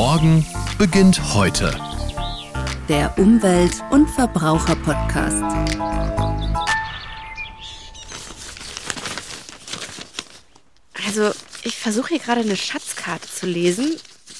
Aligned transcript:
Morgen 0.00 0.46
beginnt 0.78 1.34
heute. 1.34 1.76
Der 2.88 3.18
Umwelt- 3.18 3.82
und 3.90 4.08
Verbraucher-Podcast. 4.08 5.42
Also, 11.04 11.32
ich 11.64 11.76
versuche 11.76 12.10
hier 12.10 12.20
gerade 12.20 12.42
eine 12.42 12.56
Schatzkarte 12.56 13.26
zu 13.26 13.46
lesen 13.46 13.96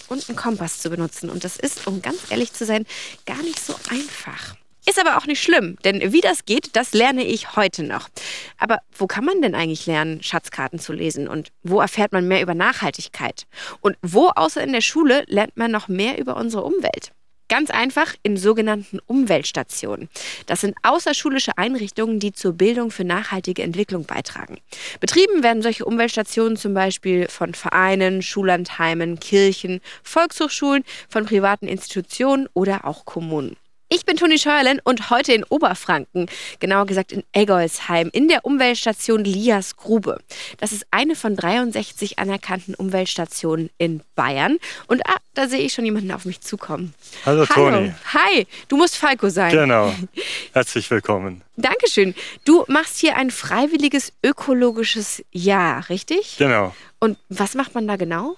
und 0.07 0.29
einen 0.29 0.37
Kompass 0.37 0.79
zu 0.79 0.91
benutzen. 0.91 1.29
Und 1.29 1.43
das 1.43 1.57
ist, 1.57 1.89
um 1.89 2.03
ganz 2.03 2.21
ehrlich 2.31 2.53
zu 2.53 2.65
sein, 2.65 2.87
gar 3.27 3.43
nicht 3.43 3.59
so 3.59 3.75
einfach. 3.91 4.55
Ist 4.89 4.99
aber 4.99 5.19
auch 5.19 5.27
nicht 5.27 5.43
schlimm, 5.43 5.77
denn 5.85 6.15
wie 6.15 6.23
das 6.23 6.47
geht, 6.47 6.75
das 6.75 6.95
lerne 6.95 7.23
ich 7.23 7.57
heute 7.57 7.83
noch. 7.83 8.09
Aber 8.57 8.79
wo 8.97 9.07
kann 9.07 9.23
man 9.23 9.43
denn 9.43 9.55
eigentlich 9.55 9.85
lernen, 9.85 10.23
Schatzkarten 10.23 10.79
zu 10.79 10.95
lesen? 10.95 11.29
Und 11.29 11.53
wo 11.63 11.79
erfährt 11.79 12.13
man 12.13 12.27
mehr 12.27 12.41
über 12.41 12.55
Nachhaltigkeit? 12.55 13.47
Und 13.83 13.99
wo 14.01 14.29
außer 14.29 14.63
in 14.63 14.73
der 14.73 14.81
Schule 14.81 15.25
lernt 15.27 15.59
man 15.59 15.71
noch 15.71 15.89
mehr 15.89 16.19
über 16.19 16.39
unsere 16.39 16.65
Umwelt? 16.65 17.13
Ganz 17.51 17.69
einfach 17.69 18.15
in 18.23 18.39
sogenannten 18.39 18.99
Umweltstationen. 19.05 20.09
Das 20.47 20.63
sind 20.63 20.75
außerschulische 20.83 21.59
Einrichtungen, 21.59 22.19
die 22.19 22.33
zur 22.33 22.55
Bildung 22.55 22.91
für 22.91 23.05
nachhaltige 23.05 23.63
Entwicklung 23.63 24.07
beitragen. 24.07 24.59
Betrieben 25.01 25.43
werden 25.43 25.61
solche 25.61 25.85
Umweltstationen 25.85 26.57
zum 26.57 26.73
Beispiel 26.73 27.29
von 27.29 27.53
Vereinen, 27.53 28.23
Schullandheimen, 28.23 29.21
Kirchen, 29.21 29.83
Volkshochschulen, 30.03 30.85
von 31.11 31.27
privaten 31.27 31.69
Institutionen 31.69 32.49
oder 32.55 32.87
auch 32.87 33.05
Kommunen. 33.05 33.57
Ich 33.91 34.05
bin 34.05 34.19
Toni 34.19 34.39
Scheuerlen 34.39 34.83
und 34.85 35.09
heute 35.09 35.33
in 35.33 35.45
Oberfranken, 35.45 36.29
genauer 36.61 36.85
gesagt 36.85 37.11
in 37.11 37.25
Eggolsheim, 37.33 38.11
in 38.13 38.29
der 38.29 38.45
Umweltstation 38.45 39.25
Lias 39.25 39.77
Grube. 39.77 40.19
Das 40.59 40.73
ist 40.73 40.87
eine 40.91 41.17
von 41.17 41.35
63 41.35 42.19
anerkannten 42.19 42.75
Umweltstationen 42.75 43.71
in 43.79 44.03
Bayern. 44.15 44.59
Und 44.89 45.07
ah, 45.09 45.17
da 45.33 45.49
sehe 45.49 45.61
ich 45.61 45.73
schon 45.73 45.87
jemanden 45.87 46.13
auf 46.13 46.27
mich 46.27 46.43
zukommen. 46.43 46.93
Hallo, 47.25 47.47
Toni. 47.47 47.95
Hi, 48.13 48.47
du 48.69 48.77
musst 48.77 48.99
Falco 48.99 49.31
sein. 49.31 49.53
Genau. 49.53 49.95
Herzlich 50.53 50.91
willkommen. 50.91 51.41
Dankeschön. 51.57 52.15
Du 52.45 52.67
machst 52.69 52.99
hier 52.99 53.17
ein 53.17 53.31
freiwilliges 53.31 54.13
ökologisches 54.23 55.25
Jahr, 55.33 55.89
richtig? 55.89 56.37
Genau. 56.37 56.75
Und 56.99 57.17
was 57.31 57.55
macht 57.55 57.75
man 57.75 57.89
da 57.89 57.97
genau? 57.97 58.37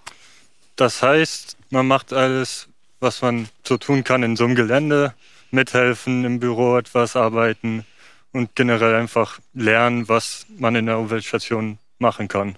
Das 0.77 1.03
heißt, 1.03 1.57
man 1.71 1.89
macht 1.89 2.13
alles, 2.13 2.69
was 3.01 3.21
man 3.21 3.49
so 3.67 3.79
tun 3.79 4.05
kann 4.05 4.23
in 4.23 4.37
so 4.37 4.45
einem 4.45 4.55
Gelände 4.55 5.13
mithelfen 5.53 6.25
im 6.25 6.41
Büro 6.41 6.77
etwas 6.77 7.17
arbeiten 7.17 7.85
und 8.33 8.55
generell 8.55 8.95
einfach 8.95 9.41
lernen, 9.55 10.09
was 10.09 10.47
man 10.59 10.75
in 10.77 10.87
der 10.87 10.99
Umweltstation 10.99 11.79
machen 11.99 12.29
kann. 12.29 12.57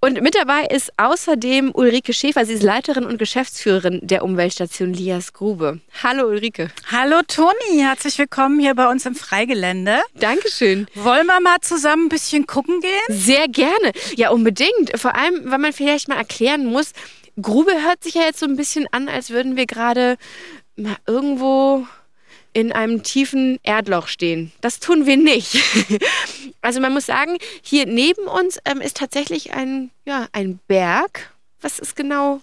Und 0.00 0.22
mit 0.22 0.36
dabei 0.36 0.64
ist 0.66 0.92
außerdem 0.96 1.72
Ulrike 1.74 2.12
Schäfer. 2.12 2.46
Sie 2.46 2.52
ist 2.52 2.62
Leiterin 2.62 3.04
und 3.04 3.18
Geschäftsführerin 3.18 3.98
der 4.04 4.22
Umweltstation 4.22 4.92
Lias 4.92 5.32
Grube. 5.32 5.80
Hallo 6.04 6.28
Ulrike. 6.28 6.70
Hallo 6.92 7.20
Toni, 7.26 7.80
herzlich 7.80 8.16
willkommen 8.16 8.60
hier 8.60 8.76
bei 8.76 8.88
uns 8.88 9.06
im 9.06 9.16
Freigelände. 9.16 9.98
Dankeschön. 10.14 10.86
Wollen 10.94 11.26
wir 11.26 11.40
mal 11.40 11.56
zusammen 11.62 12.06
ein 12.06 12.08
bisschen 12.10 12.46
gucken 12.46 12.80
gehen? 12.80 13.18
Sehr 13.18 13.48
gerne. 13.48 13.90
Ja, 14.14 14.30
unbedingt. 14.30 14.92
Vor 14.94 15.16
allem, 15.16 15.50
weil 15.50 15.58
man 15.58 15.72
vielleicht 15.72 16.06
mal 16.06 16.16
erklären 16.16 16.66
muss, 16.66 16.92
Grube 17.42 17.72
hört 17.72 18.04
sich 18.04 18.14
ja 18.14 18.22
jetzt 18.22 18.38
so 18.38 18.46
ein 18.46 18.54
bisschen 18.54 18.86
an, 18.92 19.08
als 19.08 19.30
würden 19.30 19.56
wir 19.56 19.66
gerade 19.66 20.16
mal 20.76 20.96
irgendwo 21.08 21.88
in 22.58 22.72
einem 22.72 23.04
tiefen 23.04 23.60
Erdloch 23.62 24.08
stehen. 24.08 24.50
Das 24.60 24.80
tun 24.80 25.06
wir 25.06 25.16
nicht. 25.16 25.62
also 26.60 26.80
man 26.80 26.92
muss 26.92 27.06
sagen, 27.06 27.38
hier 27.62 27.86
neben 27.86 28.26
uns 28.26 28.58
ähm, 28.64 28.80
ist 28.80 28.96
tatsächlich 28.96 29.52
ein, 29.52 29.90
ja, 30.04 30.26
ein 30.32 30.58
Berg. 30.66 31.32
Was 31.60 31.78
ist 31.78 31.94
genau 31.94 32.40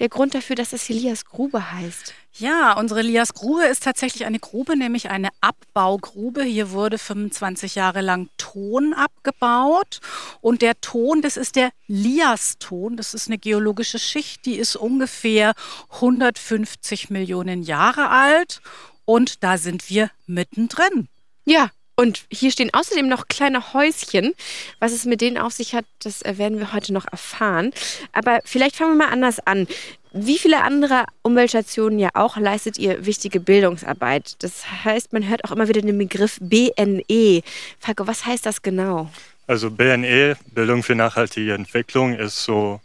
der 0.00 0.10
Grund 0.10 0.34
dafür, 0.34 0.54
dass 0.54 0.70
das 0.70 0.90
Elias 0.90 1.24
Grube 1.24 1.72
heißt? 1.72 2.12
Ja, 2.36 2.76
unsere 2.76 3.00
Elias 3.00 3.32
Grube 3.32 3.64
ist 3.64 3.84
tatsächlich 3.84 4.26
eine 4.26 4.38
Grube, 4.38 4.76
nämlich 4.76 5.08
eine 5.08 5.28
Abbaugrube. 5.40 6.42
Hier 6.42 6.72
wurde 6.72 6.98
25 6.98 7.76
Jahre 7.76 8.02
lang 8.02 8.28
Ton 8.36 8.92
abgebaut. 8.92 10.00
Und 10.42 10.60
der 10.60 10.78
Ton, 10.82 11.22
das 11.22 11.38
ist 11.38 11.56
der 11.56 11.70
Lias-Ton. 11.86 12.98
Das 12.98 13.14
ist 13.14 13.28
eine 13.28 13.38
geologische 13.38 13.98
Schicht, 13.98 14.44
die 14.44 14.56
ist 14.56 14.76
ungefähr 14.76 15.54
150 15.90 17.08
Millionen 17.08 17.62
Jahre 17.62 18.10
alt. 18.10 18.60
Und 19.04 19.42
da 19.42 19.58
sind 19.58 19.90
wir 19.90 20.10
mittendrin. 20.26 21.08
Ja, 21.44 21.70
und 21.96 22.24
hier 22.30 22.50
stehen 22.50 22.72
außerdem 22.72 23.06
noch 23.06 23.28
kleine 23.28 23.72
Häuschen. 23.72 24.34
Was 24.80 24.92
es 24.92 25.04
mit 25.04 25.20
denen 25.20 25.38
auf 25.38 25.52
sich 25.52 25.74
hat, 25.74 25.84
das 26.02 26.22
äh, 26.22 26.38
werden 26.38 26.58
wir 26.58 26.72
heute 26.72 26.92
noch 26.92 27.06
erfahren. 27.10 27.72
Aber 28.12 28.40
vielleicht 28.44 28.76
fangen 28.76 28.96
wir 28.96 29.06
mal 29.06 29.12
anders 29.12 29.38
an. 29.46 29.68
Wie 30.12 30.38
viele 30.38 30.62
andere 30.62 31.06
Umweltstationen 31.22 31.98
ja 31.98 32.10
auch 32.14 32.36
leistet 32.36 32.78
ihr 32.78 33.04
wichtige 33.04 33.40
Bildungsarbeit. 33.40 34.36
Das 34.40 34.64
heißt, 34.84 35.12
man 35.12 35.28
hört 35.28 35.44
auch 35.44 35.52
immer 35.52 35.68
wieder 35.68 35.82
den 35.82 35.98
Begriff 35.98 36.38
BNE. 36.40 37.42
Falco, 37.78 38.06
was 38.06 38.24
heißt 38.24 38.46
das 38.46 38.62
genau? 38.62 39.10
Also 39.46 39.70
BNE, 39.70 40.36
Bildung 40.52 40.82
für 40.82 40.94
nachhaltige 40.94 41.54
Entwicklung, 41.54 42.14
ist 42.14 42.44
so 42.44 42.80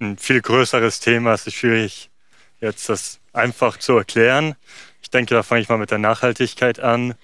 ein 0.00 0.18
viel 0.18 0.40
größeres 0.40 1.00
Thema. 1.00 1.34
Es 1.34 1.46
ist 1.46 1.54
schwierig, 1.54 2.10
jetzt 2.60 2.88
das 2.88 3.18
einfach 3.32 3.78
zu 3.78 3.96
erklären. 3.96 4.54
Ich 5.08 5.10
denke, 5.10 5.34
da 5.34 5.42
fange 5.42 5.62
ich 5.62 5.70
mal 5.70 5.78
mit 5.78 5.90
der 5.90 5.96
Nachhaltigkeit 5.96 6.80
an. 6.80 7.14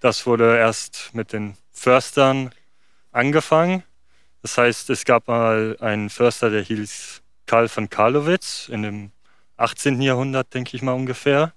Das 0.00 0.26
wurde 0.26 0.56
erst 0.58 1.10
mit 1.12 1.32
den 1.32 1.56
Förstern 1.70 2.50
angefangen. 3.12 3.84
Das 4.42 4.58
heißt, 4.58 4.90
es 4.90 5.04
gab 5.04 5.28
mal 5.28 5.76
einen 5.78 6.10
Förster, 6.10 6.50
der 6.50 6.62
hieß 6.62 7.22
Karl 7.46 7.68
von 7.68 7.88
Karlowitz 7.88 8.68
in 8.68 8.82
dem 8.82 9.12
18. 9.58 10.02
Jahrhundert, 10.02 10.52
denke 10.54 10.74
ich 10.74 10.82
mal 10.82 10.90
ungefähr. 10.90 11.52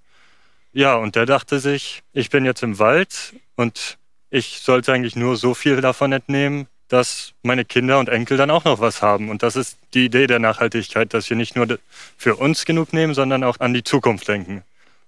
Ja, 0.73 0.94
und 0.94 1.16
der 1.16 1.25
dachte 1.25 1.59
sich, 1.59 2.03
ich 2.13 2.29
bin 2.29 2.45
jetzt 2.45 2.62
im 2.62 2.78
Wald 2.78 3.33
und 3.56 3.97
ich 4.29 4.59
sollte 4.59 4.94
eigentlich 4.94 5.16
nur 5.16 5.38
so 5.38 5.56
viel 5.56 5.81
davon 5.81 6.12
entnehmen, 6.12 6.67
dass 6.88 7.33
meine 7.41 7.66
Kinder 7.66 7.97
und 7.97 8.09
Enkel 8.09 8.38
dann 8.38 8.51
auch 8.51 8.63
noch 8.63 8.79
was 8.79 9.01
haben. 9.01 9.28
Und 9.31 9.41
das 9.41 9.56
ist 9.56 9.79
die 9.95 10.06
Idee 10.06 10.28
der 10.28 10.38
Nachhaltigkeit, 10.38 11.16
dass 11.16 11.31
wir 11.31 11.35
nicht 11.35 11.56
nur 11.56 11.79
für 12.16 12.35
uns 12.35 12.63
genug 12.66 12.94
nehmen, 12.94 13.16
sondern 13.16 13.44
auch 13.44 13.59
an 13.59 13.73
die 13.73 13.83
Zukunft 13.83 14.28
denken. 14.28 14.63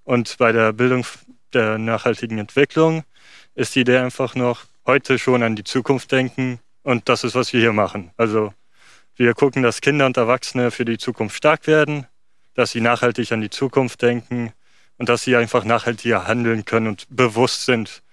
Und 0.05 0.38
bei 0.38 0.51
der 0.51 0.71
Bildung 0.71 1.05
der 1.53 1.77
nachhaltigen 1.77 2.38
Entwicklung 2.38 3.03
ist 3.55 3.75
die 3.75 3.81
Idee 3.81 3.97
einfach 3.97 4.35
noch 4.35 4.63
heute 4.85 5.19
schon 5.19 5.43
an 5.43 5.55
die 5.55 5.63
Zukunft 5.63 6.11
denken. 6.11 6.59
Und 6.83 7.09
das 7.09 7.23
ist, 7.23 7.35
was 7.35 7.51
wir 7.51 7.59
hier 7.59 7.73
machen. 7.73 8.11
Also 8.16 8.53
wir 9.16 9.33
gucken, 9.33 9.63
dass 9.63 9.81
Kinder 9.81 10.05
und 10.05 10.17
Erwachsene 10.17 10.71
für 10.71 10.85
die 10.85 10.97
Zukunft 10.97 11.35
stark 11.35 11.67
werden, 11.67 12.05
dass 12.53 12.71
sie 12.71 12.81
nachhaltig 12.81 13.31
an 13.31 13.41
die 13.41 13.49
Zukunft 13.49 14.01
denken 14.01 14.53
und 14.97 15.09
dass 15.09 15.23
sie 15.23 15.35
einfach 15.35 15.63
nachhaltiger 15.63 16.27
handeln 16.27 16.66
können 16.66 16.87
und 16.87 17.07
bewusst 17.09 17.66
sind, 17.66 18.03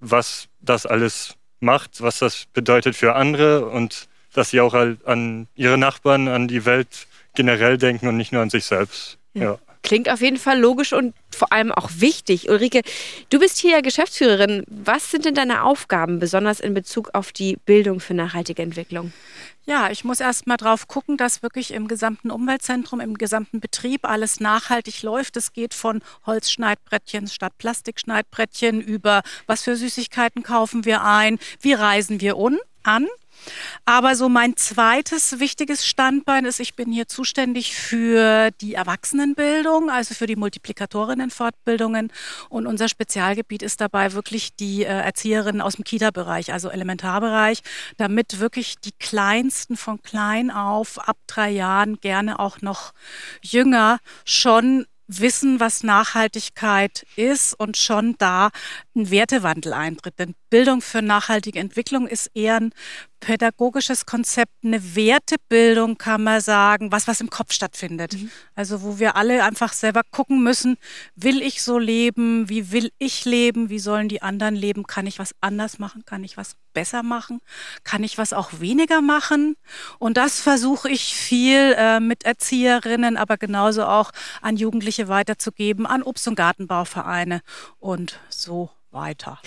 was 0.00 0.48
das 0.60 0.86
alles 0.86 1.36
macht, 1.60 2.02
was 2.02 2.18
das 2.18 2.46
bedeutet 2.52 2.96
für 2.96 3.14
andere 3.14 3.66
und 3.66 4.08
dass 4.32 4.50
sie 4.50 4.60
auch 4.60 4.74
an 4.74 5.48
ihre 5.54 5.78
Nachbarn, 5.78 6.28
an 6.28 6.48
die 6.48 6.64
Welt 6.64 7.06
generell 7.34 7.78
denken 7.78 8.08
und 8.08 8.16
nicht 8.16 8.32
nur 8.32 8.42
an 8.42 8.50
sich 8.50 8.64
selbst. 8.64 9.18
Ja. 9.34 9.42
ja. 9.42 9.58
Klingt 9.82 10.10
auf 10.10 10.20
jeden 10.20 10.36
Fall 10.36 10.58
logisch 10.58 10.92
und 10.92 11.14
vor 11.30 11.52
allem 11.52 11.72
auch 11.72 11.90
wichtig. 11.96 12.50
Ulrike, 12.50 12.82
du 13.30 13.38
bist 13.38 13.58
hier 13.58 13.80
Geschäftsführerin. 13.82 14.64
Was 14.68 15.10
sind 15.10 15.24
denn 15.24 15.34
deine 15.34 15.64
Aufgaben, 15.64 16.18
besonders 16.18 16.60
in 16.60 16.74
Bezug 16.74 17.10
auf 17.14 17.32
die 17.32 17.56
Bildung 17.64 17.98
für 18.00 18.14
nachhaltige 18.14 18.62
Entwicklung? 18.62 19.12
Ja, 19.64 19.90
ich 19.90 20.04
muss 20.04 20.20
erst 20.20 20.46
mal 20.46 20.56
drauf 20.56 20.88
gucken, 20.88 21.16
dass 21.16 21.42
wirklich 21.42 21.72
im 21.72 21.86
gesamten 21.86 22.30
Umweltzentrum, 22.30 23.00
im 23.00 23.16
gesamten 23.16 23.60
Betrieb 23.60 24.04
alles 24.04 24.40
nachhaltig 24.40 25.02
läuft. 25.02 25.36
Es 25.36 25.52
geht 25.52 25.74
von 25.74 26.02
Holzschneidbrettchen 26.26 27.28
statt 27.28 27.52
Plastikschneidbrettchen 27.58 28.80
über 28.80 29.22
was 29.46 29.62
für 29.62 29.76
Süßigkeiten 29.76 30.42
kaufen 30.42 30.84
wir 30.84 31.04
ein, 31.04 31.38
wie 31.60 31.72
reisen 31.72 32.20
wir 32.20 32.36
un 32.36 32.58
an. 32.82 33.06
Aber 33.84 34.14
so 34.16 34.28
mein 34.28 34.56
zweites 34.56 35.40
wichtiges 35.40 35.86
Standbein 35.86 36.44
ist, 36.44 36.60
ich 36.60 36.74
bin 36.74 36.92
hier 36.92 37.08
zuständig 37.08 37.74
für 37.74 38.50
die 38.60 38.74
Erwachsenenbildung, 38.74 39.90
also 39.90 40.14
für 40.14 40.26
die 40.26 40.36
Multiplikatorinnenfortbildungen. 40.36 42.12
Und 42.48 42.66
unser 42.66 42.88
Spezialgebiet 42.88 43.62
ist 43.62 43.80
dabei 43.80 44.12
wirklich 44.12 44.54
die 44.56 44.84
äh, 44.84 44.86
Erzieherinnen 44.86 45.60
aus 45.60 45.76
dem 45.76 45.84
Kita-Bereich, 45.84 46.52
also 46.52 46.70
Elementarbereich, 46.70 47.60
damit 47.96 48.38
wirklich 48.38 48.76
die 48.80 48.92
Kleinsten 48.92 49.76
von 49.76 50.02
klein 50.02 50.50
auf, 50.50 50.98
ab 51.08 51.16
drei 51.26 51.50
Jahren, 51.50 52.00
gerne 52.00 52.38
auch 52.38 52.60
noch 52.60 52.92
jünger, 53.42 53.98
schon 54.24 54.86
wissen, 55.18 55.60
was 55.60 55.82
Nachhaltigkeit 55.82 57.04
ist 57.16 57.54
und 57.54 57.76
schon 57.76 58.14
da 58.18 58.50
ein 58.94 59.10
Wertewandel 59.10 59.72
eintritt. 59.72 60.18
Denn 60.18 60.34
Bildung 60.50 60.82
für 60.82 61.00
nachhaltige 61.00 61.58
Entwicklung 61.58 62.06
ist 62.06 62.30
eher 62.34 62.56
ein 62.56 62.72
pädagogisches 63.20 64.06
Konzept, 64.06 64.52
eine 64.64 64.96
Wertebildung, 64.96 65.98
kann 65.98 66.22
man 66.22 66.40
sagen, 66.40 66.90
was, 66.90 67.06
was 67.06 67.20
im 67.20 67.30
Kopf 67.30 67.52
stattfindet. 67.52 68.14
Mhm. 68.14 68.30
Also 68.54 68.82
wo 68.82 68.98
wir 68.98 69.14
alle 69.14 69.44
einfach 69.44 69.72
selber 69.72 70.02
gucken 70.10 70.42
müssen, 70.42 70.76
will 71.14 71.42
ich 71.42 71.62
so 71.62 71.78
leben, 71.78 72.48
wie 72.48 72.72
will 72.72 72.90
ich 72.98 73.24
leben, 73.24 73.68
wie 73.68 73.78
sollen 73.78 74.08
die 74.08 74.22
anderen 74.22 74.56
leben, 74.56 74.86
kann 74.86 75.06
ich 75.06 75.18
was 75.18 75.34
anders 75.40 75.78
machen, 75.78 76.04
kann 76.04 76.24
ich 76.24 76.36
was 76.36 76.56
besser 76.72 77.02
machen, 77.02 77.40
kann 77.84 78.02
ich 78.02 78.16
was 78.16 78.32
auch 78.32 78.60
weniger 78.60 79.02
machen. 79.02 79.56
Und 79.98 80.16
das 80.16 80.40
versuche 80.40 80.88
ich 80.88 81.14
viel 81.14 81.74
äh, 81.76 82.00
mit 82.00 82.24
Erzieherinnen, 82.24 83.16
aber 83.16 83.36
genauso 83.36 83.84
auch 83.84 84.12
an 84.40 84.56
Jugendliche 84.56 85.08
weiterzugeben, 85.08 85.86
an 85.86 86.02
Obst- 86.02 86.26
und 86.26 86.36
Gartenbauvereine. 86.36 87.42
Und 87.78 88.18
so 88.30 88.70
weiter. 88.92 89.38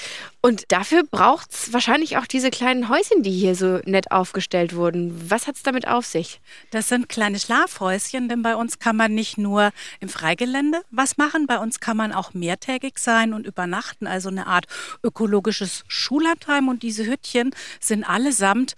Und 0.42 0.72
dafür 0.72 1.04
braucht 1.04 1.52
es 1.52 1.74
wahrscheinlich 1.74 2.18
auch 2.18 2.28
diese 2.28 2.50
kleinen 2.50 2.90
Häuschen, 2.90 3.24
die 3.24 3.32
hier 3.32 3.56
so 3.56 3.80
nett 3.86 4.12
aufgestellt 4.12 4.76
wurden. 4.76 5.30
Was 5.30 5.48
hat 5.48 5.56
es 5.56 5.64
damit 5.64 5.88
auf 5.88 6.06
sich? 6.06 6.42
Das 6.72 6.90
sind 6.90 7.10
kleine 7.10 7.40
Schlafhäuschen, 7.40 8.30
denn 8.30 8.42
bei 8.42 8.56
uns 8.56 8.80
kann 8.80 8.96
man 8.96 9.14
nicht 9.14 9.38
nur 9.38 9.72
im 10.00 10.10
Freigelände 10.10 10.82
was 10.92 11.18
machen, 11.18 11.48
bei 11.48 11.60
uns 11.60 11.80
kann 11.80 11.98
man 11.98 12.12
auch 12.12 12.34
mehrtägig 12.34 13.00
sein 13.00 13.34
und 13.34 13.48
übernachten, 13.48 14.08
also 14.08 14.30
eine 14.30 14.48
Art 14.48 14.66
ökologisches 15.04 15.84
Schullandheim. 15.88 16.68
Und 16.68 16.84
diese 16.84 17.06
Hüttchen 17.06 17.52
sind 17.80 18.04
allesamt 18.04 18.74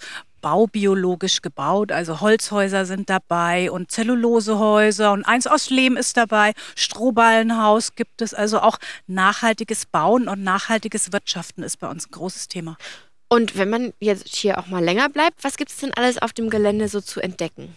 baubiologisch 0.45 1.42
gebaut. 1.42 1.92
Also 1.92 2.21
Holzhäuser 2.21 2.86
sind 2.86 3.09
dabei 3.09 3.71
und 3.71 3.89
Zellulosehäuser 3.89 5.12
und 5.12 5.25
eins 5.25 5.47
aus 5.47 5.71
Lehm 5.71 5.97
ist 5.97 6.18
dabei. 6.18 6.53
Strohballenhaus 6.75 7.95
gibt 7.95 8.21
es. 8.21 8.36
Also 8.36 8.59
auch 8.59 8.77
nachhaltiges 9.07 9.88
Bauen 9.88 10.27
und 10.27 10.44
nachhaltiges 10.44 11.12
Wirtschaften 11.12 11.63
ist 11.63 11.80
bei 11.80 11.89
uns 11.89 12.06
ein 12.06 12.12
großes 12.12 12.47
Thema. 12.47 12.77
Und 13.27 13.57
wenn 13.57 13.71
man 13.71 13.94
jetzt 14.00 14.36
hier 14.36 14.59
auch 14.59 14.68
mal 14.68 14.83
länger 14.83 15.09
bleibt, 15.09 15.44
was 15.44 15.57
gibt 15.57 15.71
es 15.71 15.77
denn 15.77 15.95
alles 15.95 16.21
auf 16.21 16.31
dem 16.31 16.51
Gelände 16.51 16.89
so 16.89 17.01
zu 17.01 17.21
entdecken? 17.21 17.75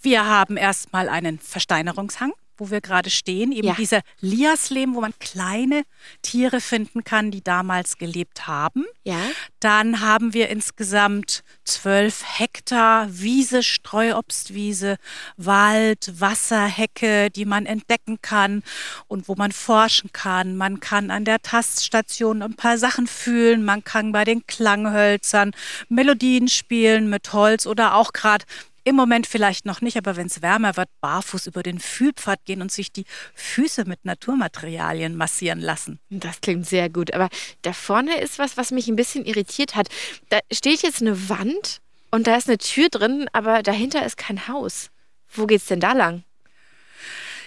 Wir 0.00 0.24
haben 0.24 0.56
erstmal 0.56 1.10
einen 1.10 1.38
Versteinerungshang 1.38 2.32
wo 2.58 2.70
wir 2.70 2.80
gerade 2.80 3.10
stehen, 3.10 3.52
eben 3.52 3.68
ja. 3.68 3.74
dieser 3.74 4.02
Liaslehm, 4.20 4.94
wo 4.94 5.00
man 5.00 5.14
kleine 5.18 5.84
Tiere 6.22 6.60
finden 6.60 7.04
kann, 7.04 7.30
die 7.30 7.42
damals 7.42 7.98
gelebt 7.98 8.46
haben. 8.46 8.84
Ja. 9.04 9.20
Dann 9.60 10.00
haben 10.00 10.34
wir 10.34 10.48
insgesamt 10.48 11.44
zwölf 11.64 12.22
Hektar 12.38 13.08
Wiese, 13.10 13.62
Streuobstwiese, 13.62 14.96
Wald, 15.36 16.12
Wasserhecke, 16.20 17.30
die 17.30 17.44
man 17.44 17.66
entdecken 17.66 18.18
kann 18.20 18.62
und 19.06 19.28
wo 19.28 19.34
man 19.34 19.52
forschen 19.52 20.12
kann. 20.12 20.56
Man 20.56 20.80
kann 20.80 21.10
an 21.10 21.24
der 21.24 21.40
Taststation 21.40 22.42
ein 22.42 22.54
paar 22.54 22.78
Sachen 22.78 23.06
fühlen. 23.06 23.64
Man 23.64 23.84
kann 23.84 24.12
bei 24.12 24.24
den 24.24 24.46
Klanghölzern 24.46 25.52
Melodien 25.88 26.48
spielen 26.48 27.08
mit 27.08 27.32
Holz 27.32 27.66
oder 27.66 27.94
auch 27.94 28.12
gerade 28.12 28.44
im 28.88 28.96
Moment 28.96 29.26
vielleicht 29.26 29.66
noch 29.66 29.82
nicht, 29.82 29.96
aber 29.98 30.16
wenn 30.16 30.28
es 30.28 30.40
wärmer 30.40 30.76
wird, 30.76 30.88
barfuß 31.02 31.46
über 31.46 31.62
den 31.62 31.78
Fühlpfad 31.78 32.44
gehen 32.46 32.62
und 32.62 32.72
sich 32.72 32.90
die 32.90 33.04
Füße 33.34 33.84
mit 33.84 34.04
Naturmaterialien 34.04 35.14
massieren 35.14 35.60
lassen. 35.60 36.00
Das 36.08 36.40
klingt 36.40 36.66
sehr 36.66 36.88
gut. 36.88 37.12
Aber 37.12 37.28
da 37.62 37.74
vorne 37.74 38.18
ist 38.20 38.38
was, 38.38 38.56
was 38.56 38.70
mich 38.70 38.88
ein 38.88 38.96
bisschen 38.96 39.26
irritiert 39.26 39.74
hat. 39.74 39.88
Da 40.30 40.38
steht 40.50 40.82
jetzt 40.82 41.02
eine 41.02 41.28
Wand 41.28 41.80
und 42.10 42.26
da 42.26 42.36
ist 42.36 42.48
eine 42.48 42.58
Tür 42.58 42.88
drin, 42.88 43.28
aber 43.32 43.62
dahinter 43.62 44.06
ist 44.06 44.16
kein 44.16 44.48
Haus. 44.48 44.90
Wo 45.30 45.46
geht's 45.46 45.66
denn 45.66 45.80
da 45.80 45.92
lang? 45.92 46.24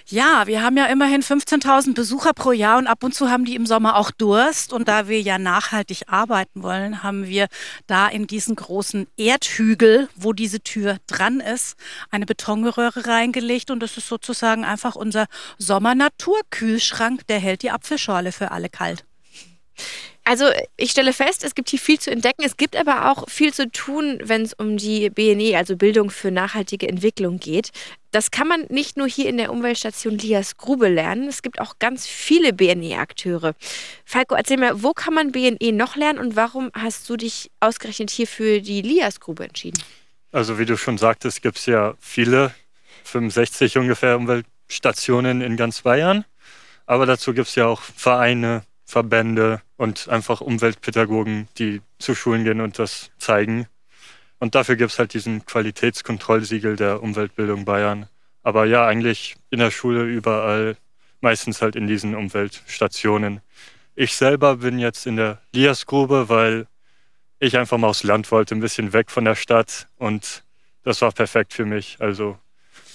Ja, 0.08 0.48
wir 0.48 0.62
haben 0.62 0.78
ja 0.78 0.86
immerhin 0.86 1.22
15.000 1.22 1.94
Besucher 1.94 2.34
pro 2.34 2.52
Jahr 2.52 2.78
und 2.78 2.88
ab 2.88 3.04
und 3.04 3.14
zu 3.14 3.30
haben 3.30 3.46
die 3.46 3.56
im 3.56 3.66
Sommer 3.66 3.96
auch 3.96 4.12
Durst. 4.12 4.74
Und 4.74 4.88
da 4.88 5.08
wir 5.08 5.22
ja 5.22 5.38
nachhaltig 5.38 6.04
arbeiten 6.08 6.64
wollen, 6.64 7.04
haben 7.04 7.28
wir 7.28 7.48
da 7.88 8.08
in 8.08 8.28
diesen 8.28 8.56
großen 8.56 9.08
Erdhügel, 9.18 10.10
wo 10.16 10.34
diese 10.34 10.62
Tür 10.62 10.98
dran 11.08 11.40
ist, 11.40 11.76
eine 12.10 12.26
Betonröhre 12.26 13.08
reingelegt. 13.08 13.72
Und 13.72 13.82
das 13.82 13.98
ist 13.98 14.08
sozusagen 14.08 14.66
einfach 14.66 14.96
unser 14.96 15.28
Sommernaturkühlschrank. 15.58 17.28
Der 17.28 17.40
hält 17.40 17.64
die 17.64 17.72
Apfelschorle 17.72 18.32
für 18.32 18.52
alle 18.52 18.70
kalt. 18.70 19.06
Also 20.32 20.46
ich 20.78 20.92
stelle 20.92 21.12
fest, 21.12 21.44
es 21.44 21.56
gibt 21.56 21.72
hier 21.72 21.80
viel 21.80 22.00
zu 22.00 22.10
entdecken. 22.10 22.44
Es 22.46 22.56
gibt 22.56 22.78
aber 22.78 23.12
auch 23.12 23.30
viel 23.30 23.54
zu 23.54 23.70
tun, 23.70 24.18
wenn 24.24 24.44
es 24.44 24.54
um 24.54 24.78
die 24.78 25.10
BNE, 25.10 25.58
also 25.58 25.76
Bildung 25.76 26.10
für 26.10 26.32
nachhaltige 26.32 26.88
Entwicklung 26.88 27.38
geht. 27.38 27.72
Das 28.12 28.32
kann 28.32 28.48
man 28.48 28.62
nicht 28.70 28.96
nur 28.96 29.10
hier 29.10 29.28
in 29.28 29.36
der 29.36 29.52
Umweltstation 29.52 30.18
Lias 30.18 30.56
Grube 30.56 30.88
lernen. 30.88 31.28
Es 31.28 31.42
gibt 31.42 31.60
auch 31.60 31.80
ganz 31.80 32.08
viele 32.08 32.54
BNE-Akteure. 32.54 33.56
Falco, 34.06 34.36
erzähl 34.36 34.56
mir, 34.56 34.82
wo 34.82 34.94
kann 34.94 35.14
man 35.14 35.34
BNE 35.34 35.74
noch 35.74 35.98
lernen 35.98 36.18
und 36.18 36.38
warum 36.38 36.72
hast 36.74 37.10
du 37.10 37.18
dich 37.18 37.52
ausgerechnet 37.60 38.10
hier 38.10 38.26
für 38.26 38.62
die 38.62 38.82
Lias 38.82 39.20
Grube 39.20 39.44
entschieden? 39.44 39.84
Also 40.32 40.58
wie 40.58 40.66
du 40.66 40.78
schon 40.78 40.98
sagtest, 40.98 41.42
gibt 41.42 41.58
es 41.58 41.66
ja 41.66 41.96
viele, 42.00 42.56
65 43.04 43.78
ungefähr 43.78 44.16
Umweltstationen 44.16 45.42
in 45.42 45.58
ganz 45.58 45.82
Bayern. 45.82 46.24
Aber 46.86 47.06
dazu 47.06 47.34
gibt 47.34 47.50
es 47.50 47.56
ja 47.56 47.68
auch 47.68 47.82
Vereine, 47.82 48.64
Verbände 48.92 49.62
und 49.78 50.10
einfach 50.10 50.42
Umweltpädagogen, 50.42 51.48
die 51.58 51.82
zu 51.98 52.14
Schulen 52.14 52.44
gehen 52.44 52.60
und 52.60 52.78
das 52.78 53.10
zeigen. 53.18 53.68
Und 54.38 54.54
dafür 54.54 54.76
gibt 54.76 54.92
es 54.92 55.00
halt 55.00 55.14
diesen 55.14 55.46
Qualitätskontrollsiegel 55.46 56.76
der 56.76 57.02
Umweltbildung 57.02 57.64
Bayern. 57.64 58.08
Aber 58.44 58.66
ja, 58.66 58.86
eigentlich 58.86 59.38
in 59.50 59.60
der 59.60 59.72
Schule 59.72 60.04
überall, 60.04 60.76
meistens 61.22 61.62
halt 61.62 61.78
in 61.78 61.88
diesen 61.88 62.16
Umweltstationen. 62.16 63.40
Ich 63.96 64.16
selber 64.16 64.58
bin 64.58 64.78
jetzt 64.78 65.08
in 65.08 65.16
der 65.16 65.42
Liasgrube, 65.54 66.28
weil 66.28 66.68
ich 67.40 67.58
einfach 67.58 67.78
mal 67.78 67.88
aufs 67.88 68.04
Land 68.04 68.30
wollte, 68.32 68.56
ein 68.56 68.62
bisschen 68.62 68.92
weg 68.92 69.10
von 69.10 69.24
der 69.24 69.36
Stadt. 69.36 69.88
Und 69.98 70.44
das 70.84 71.02
war 71.02 71.14
perfekt 71.14 71.54
für 71.54 71.66
mich. 71.66 71.98
Also 72.00 72.38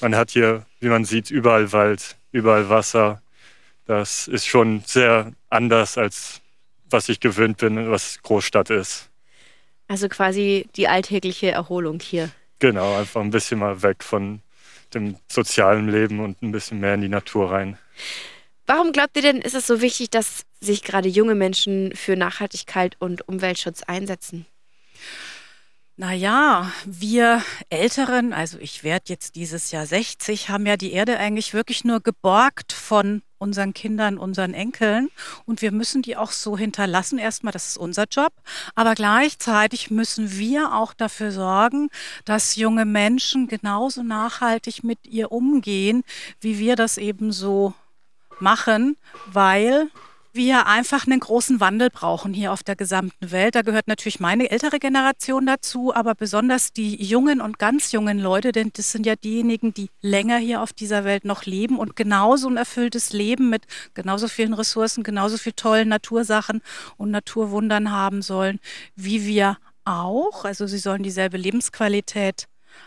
man 0.02 0.14
hat 0.14 0.30
hier, 0.30 0.66
wie 0.80 0.88
man 0.88 1.06
sieht, 1.06 1.30
überall 1.30 1.72
Wald, 1.72 2.16
überall 2.32 2.68
Wasser, 2.68 3.22
das 3.86 4.28
ist 4.28 4.46
schon 4.46 4.82
sehr 4.86 5.32
anders 5.48 5.96
als 5.96 6.40
was 6.90 7.08
ich 7.08 7.20
gewöhnt 7.20 7.58
bin, 7.58 7.90
was 7.90 8.22
Großstadt 8.22 8.70
ist. 8.70 9.10
Also 9.88 10.08
quasi 10.08 10.68
die 10.76 10.88
alltägliche 10.88 11.50
Erholung 11.50 12.00
hier. 12.00 12.30
Genau, 12.58 12.96
einfach 12.96 13.20
ein 13.20 13.30
bisschen 13.30 13.58
mal 13.58 13.82
weg 13.82 14.02
von 14.02 14.40
dem 14.94 15.16
sozialen 15.28 15.88
Leben 15.88 16.20
und 16.20 16.42
ein 16.42 16.52
bisschen 16.52 16.80
mehr 16.80 16.94
in 16.94 17.02
die 17.02 17.08
Natur 17.08 17.50
rein. 17.50 17.78
Warum 18.66 18.92
glaubt 18.92 19.16
ihr 19.16 19.22
denn, 19.22 19.40
ist 19.40 19.54
es 19.54 19.66
so 19.66 19.80
wichtig, 19.80 20.10
dass 20.10 20.42
sich 20.60 20.82
gerade 20.82 21.08
junge 21.08 21.34
Menschen 21.34 21.94
für 21.94 22.16
Nachhaltigkeit 22.16 22.96
und 22.98 23.28
Umweltschutz 23.28 23.82
einsetzen? 23.84 24.46
Naja, 25.98 26.70
wir 26.84 27.42
Älteren, 27.70 28.34
also 28.34 28.58
ich 28.58 28.84
werde 28.84 29.06
jetzt 29.08 29.34
dieses 29.34 29.70
Jahr 29.70 29.86
60, 29.86 30.50
haben 30.50 30.66
ja 30.66 30.76
die 30.76 30.92
Erde 30.92 31.18
eigentlich 31.18 31.54
wirklich 31.54 31.84
nur 31.84 32.00
geborgt 32.00 32.74
von 32.74 33.22
unseren 33.38 33.72
Kindern, 33.72 34.18
unseren 34.18 34.52
Enkeln. 34.52 35.08
Und 35.46 35.62
wir 35.62 35.72
müssen 35.72 36.02
die 36.02 36.18
auch 36.18 36.32
so 36.32 36.58
hinterlassen. 36.58 37.18
Erstmal, 37.18 37.54
das 37.54 37.68
ist 37.68 37.78
unser 37.78 38.04
Job. 38.10 38.32
Aber 38.74 38.94
gleichzeitig 38.94 39.90
müssen 39.90 40.36
wir 40.36 40.74
auch 40.74 40.92
dafür 40.92 41.32
sorgen, 41.32 41.88
dass 42.26 42.56
junge 42.56 42.84
Menschen 42.84 43.48
genauso 43.48 44.02
nachhaltig 44.02 44.84
mit 44.84 45.06
ihr 45.06 45.32
umgehen, 45.32 46.04
wie 46.42 46.58
wir 46.58 46.76
das 46.76 46.98
eben 46.98 47.32
so 47.32 47.72
machen, 48.38 48.98
weil 49.32 49.88
wir 50.36 50.66
einfach 50.66 51.06
einen 51.06 51.20
großen 51.20 51.60
Wandel 51.60 51.90
brauchen 51.90 52.32
hier 52.32 52.52
auf 52.52 52.62
der 52.62 52.76
gesamten 52.76 53.30
Welt. 53.30 53.54
Da 53.54 53.62
gehört 53.62 53.88
natürlich 53.88 54.20
meine 54.20 54.50
ältere 54.50 54.78
Generation 54.78 55.46
dazu, 55.46 55.94
aber 55.94 56.14
besonders 56.14 56.72
die 56.72 57.02
jungen 57.02 57.40
und 57.40 57.58
ganz 57.58 57.92
jungen 57.92 58.18
Leute, 58.18 58.52
denn 58.52 58.70
das 58.74 58.92
sind 58.92 59.06
ja 59.06 59.16
diejenigen, 59.16 59.74
die 59.74 59.90
länger 60.00 60.38
hier 60.38 60.62
auf 60.62 60.72
dieser 60.72 61.04
Welt 61.04 61.24
noch 61.24 61.44
leben 61.44 61.78
und 61.78 61.96
genauso 61.96 62.48
ein 62.48 62.56
erfülltes 62.56 63.12
Leben 63.12 63.50
mit 63.50 63.64
genauso 63.94 64.28
vielen 64.28 64.54
Ressourcen, 64.54 65.02
genauso 65.02 65.38
viel 65.38 65.52
tollen 65.52 65.88
Natursachen 65.88 66.62
und 66.96 67.10
Naturwundern 67.10 67.90
haben 67.90 68.22
sollen, 68.22 68.60
wie 68.94 69.26
wir 69.26 69.58
auch. 69.84 70.44
Also 70.44 70.66
sie 70.66 70.78
sollen 70.78 71.02
dieselbe 71.02 71.36
Lebensqualität 71.36 72.46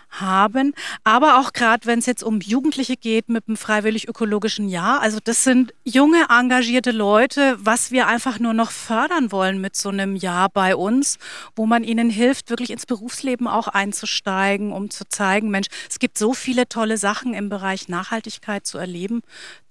haben. 0.09 0.73
Aber 1.03 1.39
auch 1.39 1.53
gerade, 1.53 1.85
wenn 1.85 1.99
es 1.99 2.05
jetzt 2.05 2.23
um 2.23 2.41
Jugendliche 2.41 2.97
geht 2.97 3.29
mit 3.29 3.47
dem 3.47 3.57
freiwillig-ökologischen 3.57 4.69
Jahr. 4.69 5.01
Also 5.01 5.19
das 5.23 5.43
sind 5.43 5.73
junge, 5.83 6.25
engagierte 6.29 6.91
Leute, 6.91 7.57
was 7.59 7.91
wir 7.91 8.07
einfach 8.07 8.39
nur 8.39 8.53
noch 8.53 8.71
fördern 8.71 9.31
wollen 9.31 9.61
mit 9.61 9.75
so 9.75 9.89
einem 9.89 10.15
Jahr 10.15 10.49
bei 10.49 10.75
uns, 10.75 11.17
wo 11.55 11.65
man 11.65 11.83
ihnen 11.83 12.09
hilft, 12.09 12.49
wirklich 12.49 12.71
ins 12.71 12.85
Berufsleben 12.85 13.47
auch 13.47 13.67
einzusteigen, 13.67 14.71
um 14.71 14.89
zu 14.89 15.07
zeigen, 15.07 15.49
Mensch, 15.49 15.67
es 15.89 15.99
gibt 15.99 16.17
so 16.17 16.33
viele 16.33 16.67
tolle 16.67 16.97
Sachen 16.97 17.33
im 17.33 17.49
Bereich 17.49 17.87
Nachhaltigkeit 17.87 18.65
zu 18.65 18.77
erleben. 18.77 19.21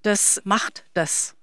Das 0.01 0.41
macht 0.45 0.83
das. 0.93 1.35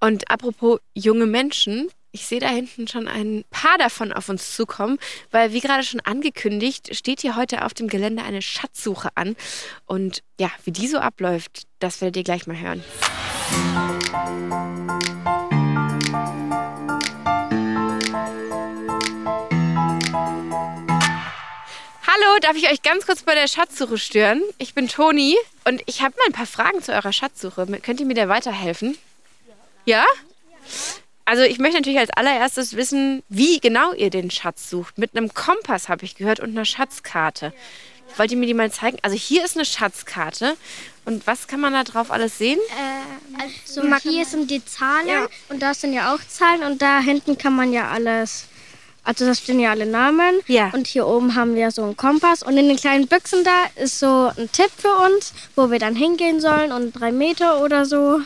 Und 0.00 0.30
apropos 0.30 0.80
junge 0.94 1.26
Menschen, 1.26 1.88
ich 2.14 2.26
sehe 2.26 2.38
da 2.38 2.46
hinten 2.46 2.86
schon 2.86 3.08
ein 3.08 3.44
paar 3.50 3.76
davon 3.76 4.12
auf 4.12 4.28
uns 4.28 4.54
zukommen, 4.54 5.00
weil 5.32 5.52
wie 5.52 5.58
gerade 5.58 5.82
schon 5.82 5.98
angekündigt, 5.98 6.94
steht 6.94 7.22
hier 7.22 7.34
heute 7.34 7.64
auf 7.64 7.74
dem 7.74 7.88
Gelände 7.88 8.22
eine 8.22 8.40
Schatzsuche 8.40 9.08
an. 9.16 9.34
Und 9.84 10.22
ja, 10.38 10.48
wie 10.62 10.70
die 10.70 10.86
so 10.86 10.98
abläuft, 10.98 11.64
das 11.80 12.00
werdet 12.00 12.18
ihr 12.18 12.22
gleich 12.22 12.46
mal 12.46 12.56
hören. 12.56 12.84
Hallo, 22.06 22.38
darf 22.42 22.54
ich 22.54 22.70
euch 22.70 22.82
ganz 22.82 23.06
kurz 23.06 23.24
bei 23.24 23.34
der 23.34 23.48
Schatzsuche 23.48 23.98
stören? 23.98 24.40
Ich 24.58 24.74
bin 24.74 24.86
Toni 24.86 25.36
und 25.64 25.82
ich 25.86 26.02
habe 26.02 26.14
mal 26.16 26.26
ein 26.28 26.32
paar 26.32 26.46
Fragen 26.46 26.80
zu 26.80 26.92
eurer 26.92 27.12
Schatzsuche. 27.12 27.66
Könnt 27.82 27.98
ihr 27.98 28.06
mir 28.06 28.14
da 28.14 28.28
weiterhelfen? 28.28 28.96
Ja? 29.84 29.96
ja? 29.96 30.04
Also 31.26 31.42
ich 31.42 31.58
möchte 31.58 31.76
natürlich 31.78 31.98
als 31.98 32.10
allererstes 32.10 32.76
wissen, 32.76 33.22
wie 33.28 33.58
genau 33.58 33.92
ihr 33.94 34.10
den 34.10 34.30
Schatz 34.30 34.68
sucht. 34.68 34.98
Mit 34.98 35.16
einem 35.16 35.32
Kompass 35.32 35.88
habe 35.88 36.04
ich 36.04 36.16
gehört 36.16 36.40
und 36.40 36.50
einer 36.50 36.64
Schatzkarte. 36.64 37.52
Wollt 38.16 38.30
ihr 38.30 38.36
mir 38.36 38.46
die 38.46 38.54
mal 38.54 38.70
zeigen? 38.70 38.98
Also 39.02 39.16
hier 39.16 39.44
ist 39.44 39.56
eine 39.56 39.64
Schatzkarte. 39.64 40.56
Und 41.06 41.26
was 41.26 41.48
kann 41.48 41.60
man 41.60 41.72
da 41.72 41.84
drauf 41.84 42.10
alles 42.10 42.38
sehen? 42.38 42.58
So 43.64 43.82
hier 43.96 44.24
sind 44.24 44.50
die 44.50 44.64
Zahlen 44.64 45.28
und 45.48 45.62
da 45.62 45.74
sind 45.74 45.92
ja 45.92 46.14
auch 46.14 46.20
Zahlen 46.28 46.62
und 46.62 46.80
da 46.80 47.00
hinten 47.00 47.36
kann 47.38 47.56
man 47.56 47.72
ja 47.72 47.90
alles. 47.90 48.46
Also 49.02 49.26
da 49.26 49.34
stehen 49.34 49.60
ja 49.60 49.70
alle 49.70 49.84
Namen. 49.84 50.40
Ja. 50.46 50.70
Und 50.72 50.86
hier 50.86 51.06
oben 51.06 51.34
haben 51.34 51.54
wir 51.56 51.70
so 51.70 51.82
einen 51.82 51.96
Kompass 51.96 52.42
und 52.42 52.56
in 52.56 52.68
den 52.68 52.76
kleinen 52.76 53.06
Büchsen 53.06 53.44
da 53.44 53.64
ist 53.82 53.98
so 53.98 54.30
ein 54.36 54.50
Tipp 54.52 54.70
für 54.76 54.94
uns, 54.96 55.34
wo 55.56 55.70
wir 55.70 55.78
dann 55.78 55.96
hingehen 55.96 56.40
sollen 56.40 56.72
und 56.72 56.92
drei 56.92 57.12
Meter 57.12 57.62
oder 57.62 57.84
so. 57.84 58.20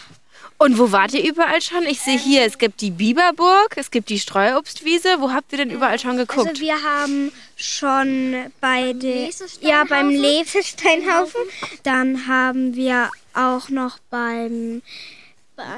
Und 0.59 0.77
wo 0.77 0.91
wart 0.91 1.15
ihr 1.15 1.25
überall 1.25 1.63
schon? 1.63 1.85
Ich 1.87 2.01
sehe 2.01 2.19
hier, 2.19 2.45
es 2.45 2.59
gibt 2.59 2.81
die 2.81 2.91
Biberburg, 2.91 3.77
es 3.77 3.93
gibt 3.93 4.09
die 4.09 4.19
Streuobstwiese. 4.19 5.21
Wo 5.21 5.31
habt 5.33 5.53
ihr 5.53 5.59
denn 5.59 5.71
überall 5.71 6.01
schon 6.01 6.17
geguckt? 6.17 6.49
Also 6.49 6.61
wir 6.61 6.83
haben 6.83 7.31
schon 7.55 8.53
bei 8.61 8.93
de, 8.93 9.31
ja, 9.61 9.85
beim 9.85 10.11
Lesesteinhaufen, 10.11 11.41
dann 11.85 12.27
haben 12.27 12.75
wir 12.75 13.11
auch 13.35 13.69
noch 13.69 13.99
beim 14.11 14.83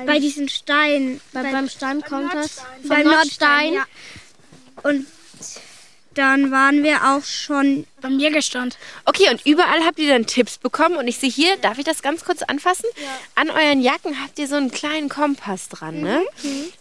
bei 0.06 0.18
diesen 0.18 0.48
Stein, 0.48 1.20
Bei, 1.32 1.42
beim 1.42 1.68
Steinkompass. 1.68 2.62
beim 2.86 3.04
Nordstein 3.06 3.74
ja. 3.74 3.84
und 4.82 5.06
dann 6.14 6.50
waren 6.50 6.82
wir 6.82 6.96
auch 7.04 7.24
schon 7.24 7.86
Beim 8.00 8.18
Jägerstand. 8.18 8.76
Okay, 9.04 9.28
und 9.30 9.44
überall 9.46 9.84
habt 9.84 9.98
ihr 9.98 10.08
dann 10.08 10.26
Tipps 10.26 10.58
bekommen. 10.58 10.96
Und 10.96 11.06
ich 11.06 11.18
sehe 11.18 11.30
hier, 11.30 11.56
darf 11.58 11.78
ich 11.78 11.84
das 11.84 12.02
ganz 12.02 12.24
kurz 12.24 12.42
anfassen? 12.42 12.86
An 13.34 13.50
euren 13.50 13.80
Jacken 13.80 14.20
habt 14.22 14.38
ihr 14.38 14.48
so 14.48 14.56
einen 14.56 14.70
kleinen 14.70 15.08
Kompass 15.08 15.68
dran, 15.68 16.00
ne? 16.00 16.22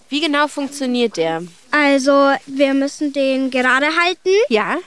Wie 0.09 0.21
genau 0.21 0.47
funktioniert 0.47 1.17
der? 1.17 1.43
also 1.71 2.33
wir 2.47 2.73
müssen 2.73 3.13
den 3.13 3.51
gerade 3.51 3.87
halten 3.95 4.29
Ja? 4.49 4.77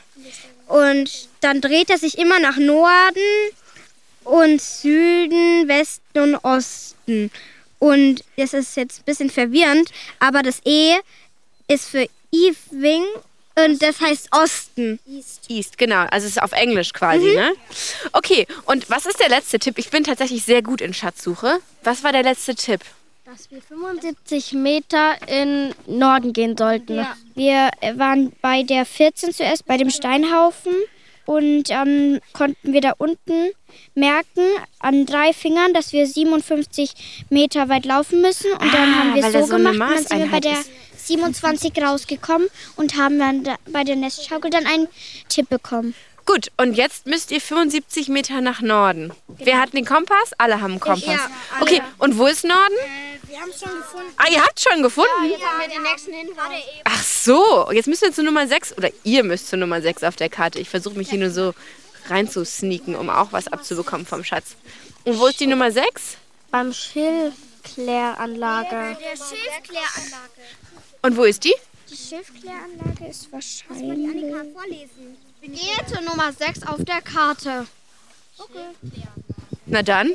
und 0.66 1.28
dann 1.40 1.60
dreht 1.60 1.90
er 1.90 1.98
sich 1.98 2.18
immer 2.18 2.40
nach 2.40 2.56
Norden 2.56 3.20
und 4.24 4.60
Süden, 4.60 5.68
Westen 5.68 6.18
und 6.18 6.36
Osten. 6.36 7.30
Und 7.78 8.24
das 8.36 8.54
ist 8.54 8.76
jetzt 8.76 9.00
ein 9.00 9.04
bisschen 9.04 9.30
verwirrend, 9.30 9.90
aber 10.18 10.42
das 10.42 10.60
E 10.64 10.94
ist 11.68 11.88
für 11.88 12.08
Evening 12.32 13.04
und 13.56 13.82
das 13.82 14.00
heißt 14.00 14.28
Osten. 14.32 14.98
East, 15.48 15.78
genau. 15.78 16.06
Also 16.10 16.26
es 16.26 16.32
ist 16.36 16.42
auf 16.42 16.52
Englisch 16.52 16.92
quasi, 16.92 17.34
ne? 17.34 17.52
Okay, 18.12 18.46
und 18.66 18.88
was 18.90 19.06
ist 19.06 19.20
der 19.20 19.28
letzte 19.28 19.58
Tipp? 19.58 19.78
Ich 19.78 19.90
bin 19.90 20.04
tatsächlich 20.04 20.44
sehr 20.44 20.62
gut 20.62 20.80
in 20.80 20.94
Schatzsuche. 20.94 21.58
Was 21.84 22.02
war 22.04 22.12
der 22.12 22.22
letzte 22.22 22.54
Tipp? 22.54 22.80
Dass 23.24 23.50
wir 23.50 23.62
75 23.62 24.52
Meter 24.52 25.14
in 25.28 25.74
Norden 25.86 26.32
gehen 26.32 26.56
sollten. 26.56 27.06
Wir 27.34 27.70
waren 27.94 28.32
bei 28.42 28.62
der 28.62 28.84
14 28.84 29.32
zuerst, 29.32 29.64
bei 29.66 29.76
dem 29.76 29.90
Steinhaufen. 29.90 30.72
Und 31.24 31.70
dann 31.70 32.20
konnten 32.32 32.72
wir 32.72 32.80
da 32.80 32.94
unten 32.98 33.50
merken, 33.94 34.42
an 34.80 35.06
drei 35.06 35.32
Fingern, 35.32 35.72
dass 35.72 35.92
wir 35.92 36.06
57 36.06 36.90
Meter 37.30 37.68
weit 37.68 37.84
laufen 37.86 38.20
müssen. 38.20 38.50
Und 38.52 38.74
dann 38.74 38.92
Ah, 38.92 38.98
haben 38.98 39.14
wir 39.14 39.22
weil 39.22 39.32
so 39.32 39.46
so 39.46 39.54
eine 39.54 39.70
gemacht. 39.70 39.94
Dann 39.94 40.04
sind 40.04 40.18
wir 40.18 40.30
bei 40.30 40.40
der 40.40 40.60
ist. 40.60 40.70
27 41.12 41.72
rausgekommen 41.82 42.48
und 42.76 42.96
haben 42.96 43.18
dann 43.18 43.44
da, 43.44 43.56
bei 43.70 43.84
der 43.84 43.96
Nestschaukel 43.96 44.50
dann 44.50 44.66
einen 44.66 44.88
Tipp 45.28 45.48
bekommen. 45.48 45.94
Gut, 46.24 46.52
und 46.56 46.74
jetzt 46.74 47.06
müsst 47.06 47.32
ihr 47.32 47.40
75 47.40 48.08
Meter 48.08 48.40
nach 48.40 48.60
Norden. 48.60 49.12
Wer 49.26 49.60
hat 49.60 49.74
den 49.74 49.84
Kompass? 49.84 50.30
Alle 50.38 50.60
haben 50.60 50.72
einen 50.72 50.80
Kompass. 50.80 51.04
ja, 51.04 51.18
alle. 51.54 51.62
Okay, 51.62 51.82
und 51.98 52.16
wo 52.16 52.26
ist 52.26 52.44
Norden? 52.44 52.74
Wir 53.26 53.40
haben 53.40 53.50
es 53.50 53.60
schon 53.60 53.76
gefunden. 53.76 54.12
Ah, 54.16 54.26
ihr 54.30 54.40
habt 54.42 54.60
schon 54.60 54.82
gefunden? 54.82 55.10
Jetzt 55.28 55.42
haben 55.42 55.60
wir 55.60 55.68
den 55.68 55.82
nächsten 55.82 56.12
Hinweis. 56.12 56.62
Ach 56.84 57.02
so, 57.02 57.70
jetzt 57.72 57.88
müssen 57.88 58.04
wir 58.04 58.12
zu 58.12 58.22
Nummer 58.22 58.46
6 58.46 58.76
oder 58.78 58.90
ihr 59.04 59.24
müsst 59.24 59.48
zu 59.48 59.56
Nummer 59.56 59.82
6 59.82 60.04
auf 60.04 60.14
der 60.16 60.28
Karte. 60.28 60.60
Ich 60.60 60.68
versuche 60.68 60.96
mich 60.96 61.10
hier 61.10 61.18
nur 61.18 61.30
so 61.30 61.54
reinzusneaken, 62.08 62.94
um 62.94 63.10
auch 63.10 63.32
was 63.32 63.48
abzubekommen 63.48 64.06
vom 64.06 64.22
Schatz. 64.22 64.54
Und 65.04 65.18
wo 65.18 65.26
ist 65.26 65.40
die 65.40 65.46
Nummer 65.46 65.72
6? 65.72 66.18
Beim 66.50 66.72
Schilfkläranlage. 66.72 68.96
Der 69.00 69.16
Schilfkläranlage. 69.16 70.42
Und 71.02 71.16
wo 71.16 71.24
ist 71.24 71.42
die? 71.44 71.54
Die 71.90 71.96
Schilfkläranlage 71.96 73.06
ist 73.08 73.30
wahrscheinlich. 73.32 74.32
vorlesen. 74.54 75.16
Gehe 75.42 75.86
zur 75.88 76.00
Nummer 76.02 76.32
6 76.32 76.62
auf 76.62 76.84
der 76.84 77.02
Karte. 77.02 77.66
Na 79.66 79.82
dann. 79.82 80.12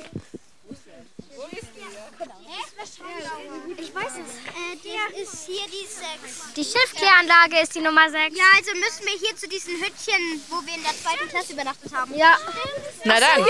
Ich 3.78 3.94
weiß 3.94 4.12
es. 4.12 4.38
Äh, 4.48 4.78
der 4.84 5.22
ist 5.22 5.46
hier 5.46 5.66
die 5.68 5.86
6. 5.86 6.54
Die 6.56 6.64
Schilfkläranlage 6.64 7.60
ist 7.62 7.76
die 7.76 7.82
Nummer 7.82 8.10
6. 8.10 8.38
Ja, 8.38 8.46
also 8.56 8.72
müssen 8.72 9.06
wir 9.06 9.20
hier 9.20 9.36
zu 9.36 9.48
diesen 9.48 9.74
Hüttchen, 9.76 10.42
wo 10.50 10.66
wir 10.66 10.74
in 10.74 10.84
der 10.84 10.94
zweiten 10.94 11.28
Klasse 11.28 11.54
übernachtet 11.54 11.94
haben. 11.94 12.16
Ja. 12.16 12.38
Na 13.04 13.20
dann. 13.20 13.46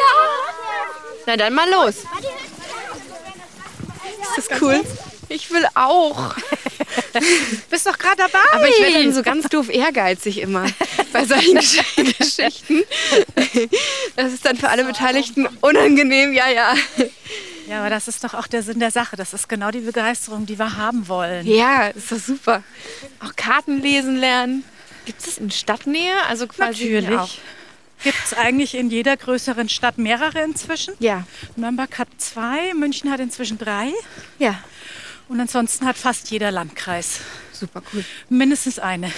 Na 1.25 1.37
dann 1.37 1.53
mal 1.53 1.69
los. 1.69 1.95
Ist 4.37 4.49
das 4.49 4.61
cool? 4.61 4.83
Ich 5.29 5.51
will 5.51 5.67
auch. 5.75 6.33
Bist 7.69 7.85
doch 7.87 7.97
gerade 7.97 8.17
dabei. 8.17 8.39
Aber 8.53 8.67
ich 8.67 8.79
werde 8.79 9.03
dann 9.03 9.13
so 9.13 9.23
ganz 9.23 9.47
doof 9.49 9.69
ehrgeizig 9.69 10.39
immer 10.41 10.65
bei 11.13 11.25
solchen 11.25 11.57
Gesch- 11.57 12.17
Geschichten. 12.17 12.83
Das 14.15 14.33
ist 14.33 14.45
dann 14.45 14.57
für 14.57 14.69
alle 14.69 14.83
Beteiligten 14.83 15.47
unangenehm, 15.61 16.33
ja, 16.33 16.49
ja. 16.49 16.73
Ja, 17.69 17.79
aber 17.79 17.89
das 17.89 18.07
ist 18.07 18.23
doch 18.23 18.33
auch 18.33 18.47
der 18.47 18.63
Sinn 18.63 18.79
der 18.79 18.91
Sache. 18.91 19.15
Das 19.17 19.33
ist 19.33 19.49
genau 19.49 19.71
die 19.71 19.79
Begeisterung, 19.81 20.45
die 20.45 20.57
wir 20.57 20.77
haben 20.77 21.07
wollen. 21.09 21.45
Ja, 21.45 21.87
ist 21.87 22.11
doch 22.11 22.17
super. 22.19 22.63
Auch 23.23 23.35
Karten 23.35 23.81
lesen 23.81 24.17
lernen. 24.17 24.63
Gibt 25.05 25.25
es 25.25 25.37
in 25.37 25.51
Stadtnähe? 25.51 26.13
Also 26.29 26.47
quasi 26.47 26.85
hier 26.85 26.99
auch. 26.99 27.03
Natürlich. 27.03 27.41
Gibt 28.03 28.17
es 28.25 28.33
eigentlich 28.33 28.75
in 28.75 28.89
jeder 28.89 29.17
größeren 29.17 29.69
Stadt 29.69 29.97
mehrere 29.97 30.43
inzwischen. 30.43 30.93
Ja, 30.99 31.25
Nürnberg 31.55 31.97
hat 31.97 32.07
zwei, 32.19 32.73
München 32.75 33.11
hat 33.11 33.19
inzwischen 33.19 33.57
drei. 33.57 33.91
ja. 34.39 34.55
Und 35.29 35.39
ansonsten 35.41 35.85
hat 35.85 35.97
fast 35.97 36.31
jeder 36.31 36.51
Landkreis 36.51 37.19
Super 37.51 37.81
cool. 37.93 38.05
mindestens 38.29 38.79
eine. 38.79 39.11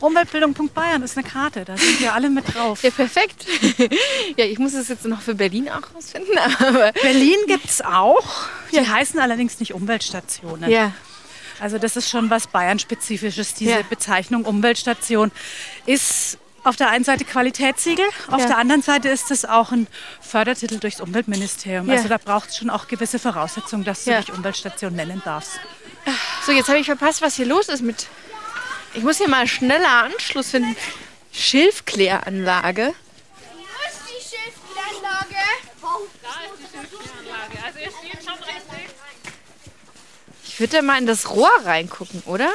Umweltbildung.bayern 0.00 1.02
ist 1.02 1.18
eine 1.18 1.26
Karte, 1.28 1.64
da 1.64 1.76
sind 1.76 2.00
wir 2.00 2.14
alle 2.14 2.30
mit 2.30 2.54
drauf. 2.54 2.82
Ja, 2.82 2.90
perfekt. 2.90 3.46
Ja, 4.36 4.46
ich 4.46 4.58
muss 4.58 4.72
es 4.72 4.88
jetzt 4.88 5.04
noch 5.04 5.20
für 5.20 5.34
Berlin 5.34 5.68
auch 5.68 5.94
rausfinden, 5.94 6.38
aber 6.58 6.92
Berlin 6.92 7.36
gibt 7.46 7.66
es 7.66 7.82
auch. 7.82 8.46
Die 8.72 8.80
heißen 8.80 9.20
allerdings 9.20 9.60
nicht 9.60 9.74
Umweltstationen. 9.74 10.70
ja. 10.70 10.92
Also 11.60 11.78
das 11.78 11.96
ist 11.96 12.08
schon 12.10 12.28
was 12.28 12.48
Bayern-spezifisches. 12.48 13.54
Diese 13.54 13.70
Ja. 13.70 13.82
Bezeichnung 13.88 14.44
Umweltstation 14.46 15.30
ist 15.86 16.38
auf 16.64 16.76
der 16.76 16.88
einen 16.90 17.04
Seite 17.04 17.24
Qualitätssiegel, 17.24 18.06
auf 18.28 18.40
Ja. 18.40 18.46
der 18.46 18.58
anderen 18.58 18.82
Seite 18.82 19.08
ist 19.08 19.30
es 19.30 19.44
auch 19.44 19.72
ein 19.72 19.88
Fördertitel 20.20 20.78
durchs 20.78 21.00
Umweltministerium. 21.00 21.88
Ja. 21.88 21.96
Also 21.96 22.08
da 22.08 22.18
braucht 22.18 22.50
es 22.50 22.56
schon 22.58 22.70
auch 22.70 22.86
gewisse 22.88 23.18
Voraussetzungen, 23.18 23.84
dass 23.84 24.04
du 24.04 24.12
Ja. 24.12 24.20
dich 24.20 24.32
Umweltstation 24.32 24.94
nennen 24.94 25.20
darfst. 25.24 25.58
So, 26.46 26.52
jetzt 26.52 26.68
habe 26.68 26.78
ich 26.78 26.86
verpasst, 26.86 27.22
was 27.22 27.34
hier 27.36 27.46
los 27.46 27.68
ist 27.68 27.82
mit. 27.82 28.06
Ich 28.94 29.02
muss 29.02 29.18
hier 29.18 29.28
mal 29.28 29.46
schneller 29.46 30.04
Anschluss 30.04 30.50
finden. 30.50 30.76
Schilfkläranlage. 31.32 32.92
Wo 32.92 33.58
ist 33.88 34.00
die 34.06 34.36
Schilfkläranlage? 34.36 35.36
Ich 40.44 40.60
würde 40.60 40.76
da 40.76 40.82
mal 40.82 40.98
in 40.98 41.06
das 41.06 41.30
Rohr 41.30 41.50
reingucken, 41.64 42.22
oder? 42.26 42.50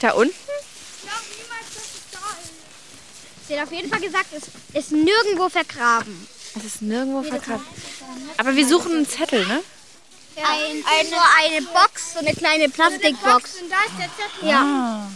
Da 0.00 0.10
unten? 0.12 0.34
Sie 3.48 3.58
hat 3.58 3.66
auf 3.66 3.72
jeden 3.72 3.88
Fall 3.88 4.00
gesagt, 4.00 4.26
es 4.32 4.44
ist 4.74 4.92
nirgendwo 4.92 5.48
vergraben. 5.48 6.26
Es 6.56 6.64
ist 6.64 6.82
nirgendwo 6.82 7.22
vergraben. 7.22 7.64
Aber 8.38 8.56
wir 8.56 8.66
suchen 8.66 8.92
einen 8.92 9.08
Zettel, 9.08 9.46
ne? 9.46 9.62
Ein, 10.36 10.84
ein, 10.84 11.06
so 11.06 11.16
eine 11.38 11.62
Box, 11.66 12.12
so 12.14 12.18
eine 12.18 12.34
kleine 12.34 12.68
Plastikbox. 12.68 13.62
Und 13.62 13.70
da 13.70 13.76
ist 13.84 13.98
der 13.98 14.10
Zettel. 14.16 14.48
Ja. 14.48 15.08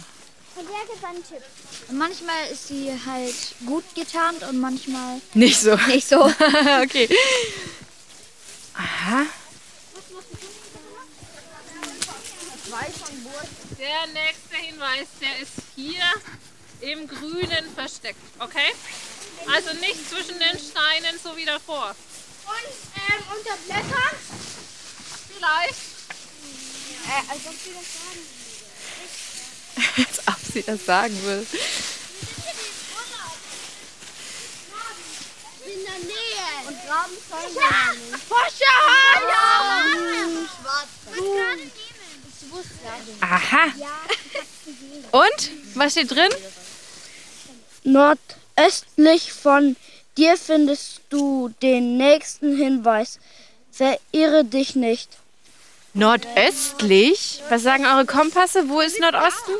Und 0.55 0.67
der 0.67 0.93
gibt 0.93 1.05
einen 1.05 1.23
Tipp. 1.23 1.41
Manchmal 1.91 2.47
ist 2.51 2.67
sie 2.67 2.91
halt 3.05 3.35
gut 3.65 3.83
getarnt 3.95 4.43
und 4.43 4.59
manchmal 4.59 5.21
Nicht 5.33 5.59
so. 5.59 5.75
Nicht 5.87 6.07
so. 6.07 6.23
okay. 6.83 7.09
Aha. 8.73 9.25
Der 13.77 14.07
nächste 14.13 14.55
Hinweis, 14.55 15.07
der 15.19 15.39
ist 15.41 15.51
hier 15.75 16.03
im 16.81 17.07
Grünen 17.07 17.73
versteckt, 17.75 18.19
okay? 18.39 18.73
Also 19.53 19.73
nicht 19.79 20.09
zwischen 20.09 20.37
den 20.39 20.59
Steinen 20.59 21.19
so 21.23 21.35
wie 21.35 21.45
davor. 21.45 21.95
Und 22.45 22.73
ähm, 22.95 23.23
unter 23.35 23.55
Blättern? 23.65 24.17
Vielleicht. 25.35 25.75
Als 27.29 27.45
ob 30.27 30.37
sie 30.53 30.63
das 30.63 30.85
sagen 30.85 31.17
will. 31.23 31.45
Und 36.67 36.77
graben 36.85 37.13
sollen 37.29 37.55
wir 37.55 38.15
nicht. 38.15 38.25
Forscher! 38.27 38.79
Ja! 39.29 39.61
Aha. 43.21 43.63
Und? 45.11 45.51
Was 45.75 45.91
steht 45.91 46.11
drin? 46.11 46.31
Nordöstlich 47.83 49.33
von 49.33 49.75
dir 50.17 50.37
findest 50.37 51.01
du 51.09 51.49
den 51.61 51.97
nächsten 51.97 52.55
Hinweis. 52.55 53.19
Verirre 53.71 54.43
dich 54.43 54.75
nicht. 54.75 55.17
Nordöstlich? 55.93 57.41
Was 57.49 57.63
sagen 57.63 57.85
eure 57.85 58.05
Kompasse? 58.05 58.69
Wo 58.69 58.79
ist 58.81 58.99
Nordosten? 58.99 59.51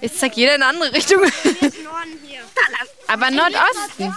Jetzt 0.00 0.18
zeigt 0.18 0.36
jeder 0.36 0.54
in 0.54 0.62
eine 0.62 0.70
andere 0.70 0.92
Richtung. 0.92 1.22
Aber 3.06 3.30
Nordosten. 3.30 4.14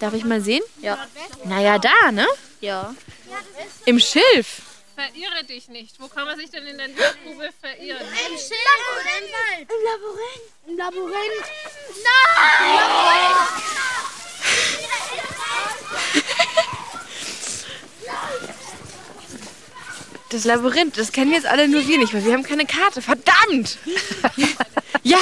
Darf 0.00 0.14
ich 0.14 0.24
mal 0.24 0.40
sehen? 0.40 0.62
Ja. 0.80 0.98
Naja, 1.44 1.78
da, 1.78 2.12
ne? 2.12 2.26
Ja. 2.60 2.94
Im 3.84 3.98
Schilf. 3.98 4.62
Verirre 4.94 5.44
dich 5.44 5.68
nicht. 5.68 5.98
Wo 6.00 6.08
kann 6.08 6.26
man 6.26 6.38
sich 6.38 6.50
denn 6.50 6.66
in 6.66 6.76
der 6.76 6.88
Grube 6.88 7.50
verirren? 7.60 8.06
Im 8.06 8.38
Schild. 8.38 8.58
Im 9.62 9.78
Labyrinth. 9.84 10.52
Im 10.66 10.76
Labyrinth. 10.76 11.46
Das 20.28 20.44
Labyrinth, 20.44 20.96
das 20.96 21.12
kennen 21.12 21.32
jetzt 21.32 21.46
alle 21.46 21.68
nur 21.68 21.86
wir 21.86 21.98
nicht, 21.98 22.14
weil 22.14 22.24
wir 22.24 22.32
haben 22.32 22.42
keine 22.42 22.64
Karte. 22.64 23.02
Verdammt! 23.02 23.78
ja! 25.02 25.18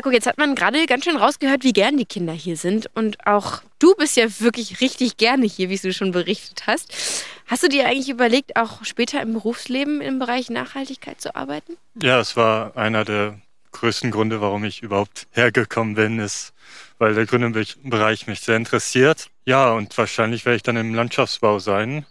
Falco, 0.00 0.14
jetzt 0.14 0.26
hat 0.26 0.38
man 0.38 0.54
gerade 0.54 0.86
ganz 0.86 1.04
schön 1.04 1.18
rausgehört, 1.18 1.62
wie 1.62 1.74
gern 1.74 1.98
die 1.98 2.06
Kinder 2.06 2.32
hier 2.32 2.56
sind. 2.56 2.88
Und 2.94 3.26
auch 3.26 3.60
du 3.78 3.94
bist 3.96 4.16
ja 4.16 4.24
wirklich 4.40 4.80
richtig 4.80 5.18
gerne 5.18 5.44
hier, 5.44 5.68
wie 5.68 5.76
du 5.76 5.92
schon 5.92 6.10
berichtet 6.10 6.62
hast. 6.66 7.26
Hast 7.46 7.64
du 7.64 7.68
dir 7.68 7.86
eigentlich 7.86 8.08
überlegt, 8.08 8.56
auch 8.56 8.82
später 8.82 9.20
im 9.20 9.34
Berufsleben 9.34 10.00
im 10.00 10.18
Bereich 10.18 10.48
Nachhaltigkeit 10.48 11.20
zu 11.20 11.36
arbeiten? 11.36 11.76
Ja, 12.00 12.18
es 12.18 12.34
war 12.34 12.78
einer 12.78 13.04
der 13.04 13.38
größten 13.72 14.10
Gründe, 14.10 14.40
warum 14.40 14.64
ich 14.64 14.80
überhaupt 14.80 15.26
hergekommen 15.32 15.96
bin, 15.96 16.18
ist, 16.18 16.54
weil 16.96 17.14
der 17.14 17.26
grüne 17.26 17.50
Bereich 17.50 18.26
mich 18.26 18.40
sehr 18.40 18.56
interessiert. 18.56 19.28
Ja, 19.44 19.72
und 19.72 19.98
wahrscheinlich 19.98 20.46
werde 20.46 20.56
ich 20.56 20.62
dann 20.62 20.78
im 20.78 20.94
Landschaftsbau 20.94 21.58
sein 21.58 22.06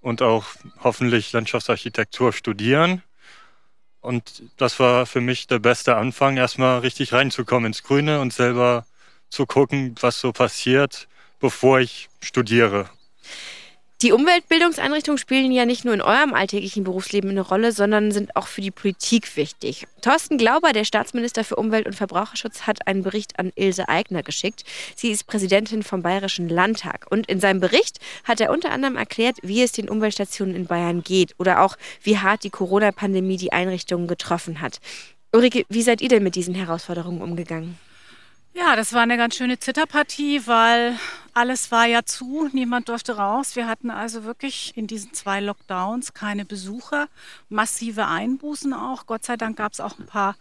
und 0.00 0.20
auch 0.20 0.46
hoffentlich 0.82 1.32
Landschaftsarchitektur 1.32 2.32
studieren. 2.32 3.04
Und 4.00 4.42
das 4.56 4.80
war 4.80 5.06
für 5.06 5.20
mich 5.20 5.46
der 5.46 5.58
beste 5.58 5.96
Anfang, 5.96 6.36
erstmal 6.36 6.80
richtig 6.80 7.12
reinzukommen 7.12 7.66
ins 7.66 7.82
Grüne 7.82 8.20
und 8.20 8.32
selber 8.32 8.86
zu 9.28 9.46
gucken, 9.46 9.94
was 10.00 10.20
so 10.20 10.32
passiert, 10.32 11.06
bevor 11.38 11.80
ich 11.80 12.08
studiere. 12.20 12.88
Die 14.02 14.12
Umweltbildungseinrichtungen 14.12 15.18
spielen 15.18 15.52
ja 15.52 15.66
nicht 15.66 15.84
nur 15.84 15.92
in 15.92 16.00
eurem 16.00 16.32
alltäglichen 16.32 16.84
Berufsleben 16.84 17.28
eine 17.28 17.42
Rolle, 17.42 17.70
sondern 17.70 18.12
sind 18.12 18.34
auch 18.34 18.46
für 18.46 18.62
die 18.62 18.70
Politik 18.70 19.36
wichtig. 19.36 19.86
Thorsten 20.00 20.38
Glauber, 20.38 20.72
der 20.72 20.84
Staatsminister 20.84 21.44
für 21.44 21.56
Umwelt 21.56 21.86
und 21.86 21.94
Verbraucherschutz, 21.94 22.62
hat 22.62 22.86
einen 22.86 23.02
Bericht 23.02 23.38
an 23.38 23.52
Ilse 23.56 23.90
Aigner 23.90 24.22
geschickt. 24.22 24.64
Sie 24.96 25.10
ist 25.10 25.26
Präsidentin 25.26 25.82
vom 25.82 26.00
Bayerischen 26.00 26.48
Landtag. 26.48 27.08
Und 27.10 27.26
in 27.26 27.40
seinem 27.40 27.60
Bericht 27.60 27.98
hat 28.24 28.40
er 28.40 28.52
unter 28.52 28.70
anderem 28.70 28.96
erklärt, 28.96 29.36
wie 29.42 29.62
es 29.62 29.72
den 29.72 29.90
Umweltstationen 29.90 30.56
in 30.56 30.64
Bayern 30.64 31.02
geht 31.02 31.34
oder 31.38 31.60
auch, 31.60 31.76
wie 32.02 32.16
hart 32.16 32.42
die 32.44 32.50
Corona-Pandemie 32.50 33.36
die 33.36 33.52
Einrichtungen 33.52 34.06
getroffen 34.06 34.62
hat. 34.62 34.80
Ulrike, 35.32 35.66
wie 35.68 35.82
seid 35.82 36.00
ihr 36.00 36.08
denn 36.08 36.22
mit 36.22 36.36
diesen 36.36 36.54
Herausforderungen 36.54 37.20
umgegangen? 37.20 37.78
Ja, 38.54 38.76
das 38.76 38.94
war 38.94 39.02
eine 39.02 39.18
ganz 39.18 39.36
schöne 39.36 39.58
Zitterpartie, 39.58 40.46
weil 40.46 40.96
alles 41.34 41.70
war 41.70 41.86
ja 41.86 42.04
zu, 42.04 42.48
niemand 42.52 42.88
durfte 42.88 43.16
raus. 43.16 43.56
Wir 43.56 43.66
hatten 43.66 43.90
also 43.90 44.24
wirklich 44.24 44.76
in 44.76 44.86
diesen 44.86 45.12
zwei 45.12 45.40
Lockdowns 45.40 46.14
keine 46.14 46.44
Besucher, 46.44 47.08
massive 47.48 48.06
Einbußen 48.06 48.72
auch. 48.72 49.06
Gott 49.06 49.24
sei 49.24 49.36
Dank 49.36 49.56
gab 49.56 49.72
es 49.72 49.80
auch 49.80 49.98
ein 49.98 50.06
paar 50.06 50.36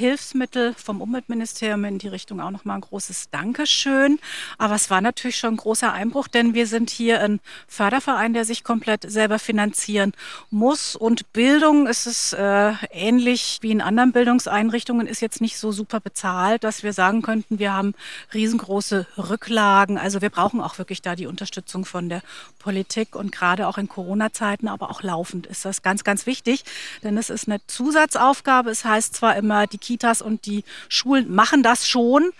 Hilfsmittel 0.00 0.72
vom 0.74 1.02
Umweltministerium 1.02 1.84
in 1.84 1.98
die 1.98 2.08
Richtung 2.08 2.40
auch 2.40 2.50
nochmal 2.50 2.78
ein 2.78 2.80
großes 2.80 3.28
Dankeschön. 3.30 4.18
Aber 4.56 4.74
es 4.74 4.88
war 4.88 5.02
natürlich 5.02 5.36
schon 5.36 5.54
ein 5.54 5.56
großer 5.58 5.92
Einbruch, 5.92 6.26
denn 6.26 6.54
wir 6.54 6.66
sind 6.66 6.88
hier 6.88 7.20
ein 7.20 7.38
Förderverein, 7.68 8.32
der 8.32 8.46
sich 8.46 8.64
komplett 8.64 9.04
selber 9.10 9.38
finanzieren 9.38 10.14
muss. 10.50 10.96
Und 10.96 11.34
Bildung 11.34 11.86
ist 11.86 12.06
es 12.06 12.32
äh, 12.32 12.72
ähnlich 12.90 13.58
wie 13.60 13.72
in 13.72 13.82
anderen 13.82 14.12
Bildungseinrichtungen, 14.12 15.06
ist 15.06 15.20
jetzt 15.20 15.42
nicht 15.42 15.58
so 15.58 15.70
super 15.70 16.00
bezahlt, 16.00 16.64
dass 16.64 16.82
wir 16.82 16.94
sagen 16.94 17.20
könnten, 17.20 17.58
wir 17.58 17.74
haben 17.74 17.94
riesengroße 18.32 19.06
Rücklagen. 19.18 19.98
Also 19.98 20.22
wir 20.22 20.30
brauchen 20.30 20.62
auch 20.62 20.78
wirklich 20.78 21.02
da 21.02 21.14
die 21.14 21.26
Unterstützung 21.26 21.84
von 21.84 22.08
der 22.08 22.22
Politik 22.58 23.14
und 23.16 23.32
gerade 23.32 23.68
auch 23.68 23.76
in 23.76 23.86
Corona-Zeiten, 23.86 24.66
aber 24.66 24.90
auch 24.90 25.02
laufend 25.02 25.46
ist 25.46 25.66
das 25.66 25.82
ganz, 25.82 26.04
ganz 26.04 26.24
wichtig, 26.24 26.64
denn 27.02 27.18
es 27.18 27.28
ist 27.28 27.48
eine 27.48 27.60
Zusatzaufgabe. 27.66 28.70
Es 28.70 28.86
heißt 28.86 29.14
zwar 29.14 29.36
immer, 29.36 29.66
die 29.66 29.89
Kitas 29.90 30.22
und 30.22 30.46
die 30.46 30.62
Schulen 30.88 31.34
machen 31.34 31.64
das 31.64 31.88
schon, 31.88 32.30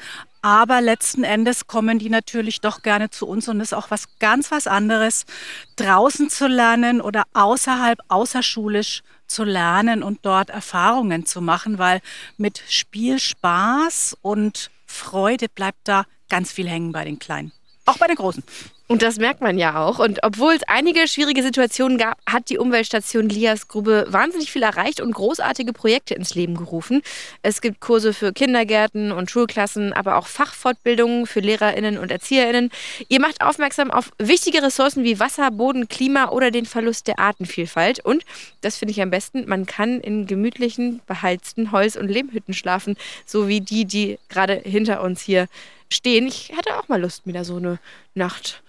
aber 0.41 0.81
letzten 0.81 1.25
Endes 1.25 1.67
kommen 1.67 1.99
die 1.99 2.09
natürlich 2.09 2.61
doch 2.61 2.83
gerne 2.83 3.11
zu 3.11 3.27
uns 3.27 3.49
und 3.49 3.61
es 3.61 3.73
ist 3.73 3.75
auch 3.75 3.91
was 3.91 4.05
ganz 4.21 4.53
was 4.53 4.69
anderes, 4.69 5.27
draußen 5.75 6.31
zu 6.31 6.47
lernen 6.47 7.01
oder 7.01 7.25
außerhalb, 7.35 7.99
außerschulisch 8.07 9.03
zu 9.27 9.43
lernen 9.43 10.05
und 10.05 10.21
dort 10.23 10.51
Erfahrungen 10.51 11.27
zu 11.27 11.41
machen, 11.41 11.79
weil 11.79 12.01
mit 12.37 12.63
Spiel, 12.69 13.19
Spaß 13.19 14.17
und 14.23 14.71
Freude 14.87 15.49
bleibt 15.49 15.89
da 15.89 16.05
ganz 16.29 16.53
viel 16.53 16.69
hängen 16.69 16.93
bei 16.93 17.05
den 17.05 17.19
Kleinen. 17.19 17.51
Auch 17.85 17.99
bei 17.99 18.07
den 18.07 18.17
Großen. 18.17 18.45
Und 18.91 19.03
das 19.03 19.19
merkt 19.19 19.41
man 19.41 19.57
ja 19.57 19.81
auch. 19.81 20.01
Und 20.01 20.25
obwohl 20.25 20.53
es 20.53 20.65
einige 20.67 21.07
schwierige 21.07 21.45
Situationen 21.45 21.97
gab, 21.97 22.19
hat 22.29 22.51
die 22.51 22.59
Umweltstation 22.59 23.29
Lias 23.29 23.69
Grube 23.69 24.05
wahnsinnig 24.09 24.51
viel 24.51 24.65
erreicht 24.65 25.01
und 25.01 25.13
großartige 25.13 25.73
Projekte 25.73 26.15
ins 26.15 26.35
Leben 26.35 26.57
gerufen. 26.57 27.01
Es 27.41 27.61
gibt 27.61 27.79
Kurse 27.79 28.13
für 28.13 28.33
Kindergärten 28.33 29.13
und 29.13 29.31
Schulklassen, 29.31 29.93
aber 29.93 30.17
auch 30.17 30.27
Fachfortbildungen 30.27 31.29
für 31.29 31.39
LehrerInnen 31.39 31.99
und 31.99 32.11
ErzieherInnen. 32.11 32.73
Ihr 33.09 33.21
macht 33.21 33.43
aufmerksam 33.43 33.93
auf 33.93 34.11
wichtige 34.19 34.61
Ressourcen 34.61 35.05
wie 35.05 35.21
Wasser, 35.21 35.53
Boden, 35.53 35.87
Klima 35.87 36.31
oder 36.31 36.51
den 36.51 36.67
Verlust 36.67 37.07
der 37.07 37.21
Artenvielfalt. 37.21 38.05
Und, 38.05 38.25
das 38.61 38.79
finde 38.79 38.91
ich 38.91 39.01
am 39.01 39.11
besten, 39.11 39.49
man 39.49 39.67
kann 39.67 40.01
in 40.01 40.27
gemütlichen, 40.27 41.01
beheizten 41.07 41.71
Holz- 41.71 41.95
und 41.95 42.09
Lehmhütten 42.09 42.55
schlafen, 42.55 42.97
so 43.25 43.47
wie 43.47 43.61
die, 43.61 43.85
die 43.85 44.19
gerade 44.29 44.55
hinter 44.55 45.01
uns 45.01 45.21
hier 45.21 45.47
stehen. 45.93 46.27
Ich 46.27 46.49
hätte 46.49 46.77
auch 46.77 46.89
mal 46.89 47.01
Lust, 47.01 47.25
mir 47.25 47.35
da 47.35 47.45
so 47.45 47.55
eine 47.55 47.79
Nacht 48.17 48.65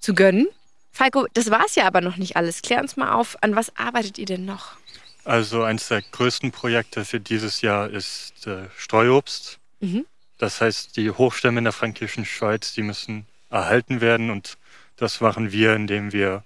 zu 0.00 0.14
gönnen. 0.14 0.48
Falco, 0.92 1.26
das 1.34 1.50
war 1.50 1.64
es 1.66 1.76
ja 1.76 1.86
aber 1.86 2.00
noch 2.00 2.16
nicht 2.16 2.36
alles. 2.36 2.62
Klär 2.62 2.80
uns 2.80 2.96
mal 2.96 3.12
auf, 3.12 3.36
an 3.42 3.54
was 3.54 3.76
arbeitet 3.76 4.18
ihr 4.18 4.26
denn 4.26 4.44
noch? 4.44 4.72
Also 5.24 5.62
eines 5.62 5.88
der 5.88 6.02
größten 6.02 6.50
Projekte 6.50 7.04
für 7.04 7.20
dieses 7.20 7.60
Jahr 7.60 7.88
ist 7.88 8.46
äh, 8.46 8.68
Streuobst. 8.76 9.58
Mhm. 9.80 10.06
Das 10.38 10.60
heißt, 10.60 10.96
die 10.96 11.10
Hochstämme 11.10 11.58
in 11.58 11.64
der 11.64 11.72
fränkischen 11.72 12.24
Schweiz, 12.24 12.72
die 12.72 12.82
müssen 12.82 13.26
erhalten 13.50 14.00
werden 14.00 14.30
und 14.30 14.56
das 14.96 15.20
machen 15.20 15.52
wir, 15.52 15.74
indem 15.74 16.12
wir 16.12 16.44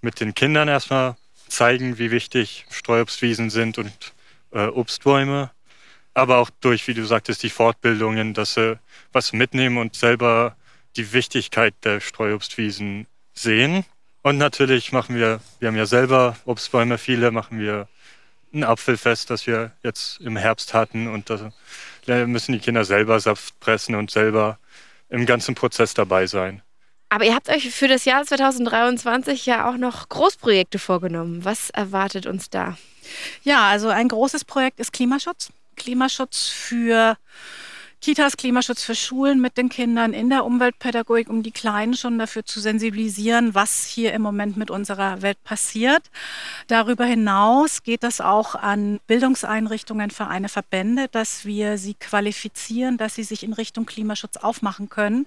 mit 0.00 0.20
den 0.20 0.34
Kindern 0.34 0.68
erstmal 0.68 1.16
zeigen, 1.48 1.98
wie 1.98 2.10
wichtig 2.10 2.66
Streuobstwiesen 2.70 3.50
sind 3.50 3.78
und 3.78 4.12
äh, 4.52 4.66
Obstbäume, 4.66 5.50
aber 6.14 6.38
auch 6.38 6.50
durch, 6.60 6.88
wie 6.88 6.94
du 6.94 7.04
sagtest, 7.04 7.42
die 7.42 7.50
Fortbildungen, 7.50 8.34
dass 8.34 8.54
sie 8.54 8.78
was 9.12 9.32
mitnehmen 9.32 9.78
und 9.78 9.94
selber 9.94 10.56
die 10.98 11.12
Wichtigkeit 11.12 11.74
der 11.84 12.00
Streuobstwiesen 12.00 13.06
sehen. 13.32 13.84
Und 14.22 14.36
natürlich 14.36 14.92
machen 14.92 15.16
wir, 15.16 15.40
wir 15.60 15.68
haben 15.68 15.76
ja 15.76 15.86
selber 15.86 16.36
Obstbäume, 16.44 16.98
viele 16.98 17.30
machen 17.30 17.58
wir 17.58 17.88
ein 18.52 18.64
Apfelfest, 18.64 19.30
das 19.30 19.46
wir 19.46 19.72
jetzt 19.82 20.20
im 20.20 20.36
Herbst 20.36 20.74
hatten. 20.74 21.06
Und 21.06 21.30
da 21.30 22.26
müssen 22.26 22.52
die 22.52 22.58
Kinder 22.58 22.84
selber 22.84 23.20
Saft 23.20 23.58
pressen 23.60 23.94
und 23.94 24.10
selber 24.10 24.58
im 25.08 25.24
ganzen 25.24 25.54
Prozess 25.54 25.94
dabei 25.94 26.26
sein. 26.26 26.62
Aber 27.10 27.24
ihr 27.24 27.34
habt 27.34 27.48
euch 27.48 27.70
für 27.70 27.88
das 27.88 28.04
Jahr 28.04 28.24
2023 28.24 29.46
ja 29.46 29.70
auch 29.70 29.78
noch 29.78 30.08
Großprojekte 30.10 30.78
vorgenommen. 30.78 31.44
Was 31.44 31.70
erwartet 31.70 32.26
uns 32.26 32.50
da? 32.50 32.76
Ja, 33.42 33.68
also 33.68 33.88
ein 33.88 34.08
großes 34.08 34.44
Projekt 34.44 34.80
ist 34.80 34.92
Klimaschutz. 34.92 35.50
Klimaschutz 35.76 36.48
für 36.48 37.16
Kitas 38.00 38.36
Klimaschutz 38.36 38.84
für 38.84 38.94
Schulen 38.94 39.40
mit 39.40 39.58
den 39.58 39.68
Kindern 39.68 40.12
in 40.12 40.30
der 40.30 40.44
Umweltpädagogik, 40.44 41.28
um 41.28 41.42
die 41.42 41.50
Kleinen 41.50 41.94
schon 41.94 42.16
dafür 42.16 42.44
zu 42.44 42.60
sensibilisieren, 42.60 43.56
was 43.56 43.86
hier 43.86 44.12
im 44.12 44.22
Moment 44.22 44.56
mit 44.56 44.70
unserer 44.70 45.20
Welt 45.20 45.42
passiert. 45.42 46.02
Darüber 46.68 47.04
hinaus 47.04 47.82
geht 47.82 48.04
das 48.04 48.20
auch 48.20 48.54
an 48.54 49.00
Bildungseinrichtungen, 49.08 50.10
Vereine, 50.10 50.48
Verbände, 50.48 51.08
dass 51.10 51.44
wir 51.44 51.76
sie 51.76 51.94
qualifizieren, 51.94 52.98
dass 52.98 53.16
sie 53.16 53.24
sich 53.24 53.42
in 53.42 53.52
Richtung 53.52 53.84
Klimaschutz 53.84 54.36
aufmachen 54.36 54.88
können. 54.88 55.26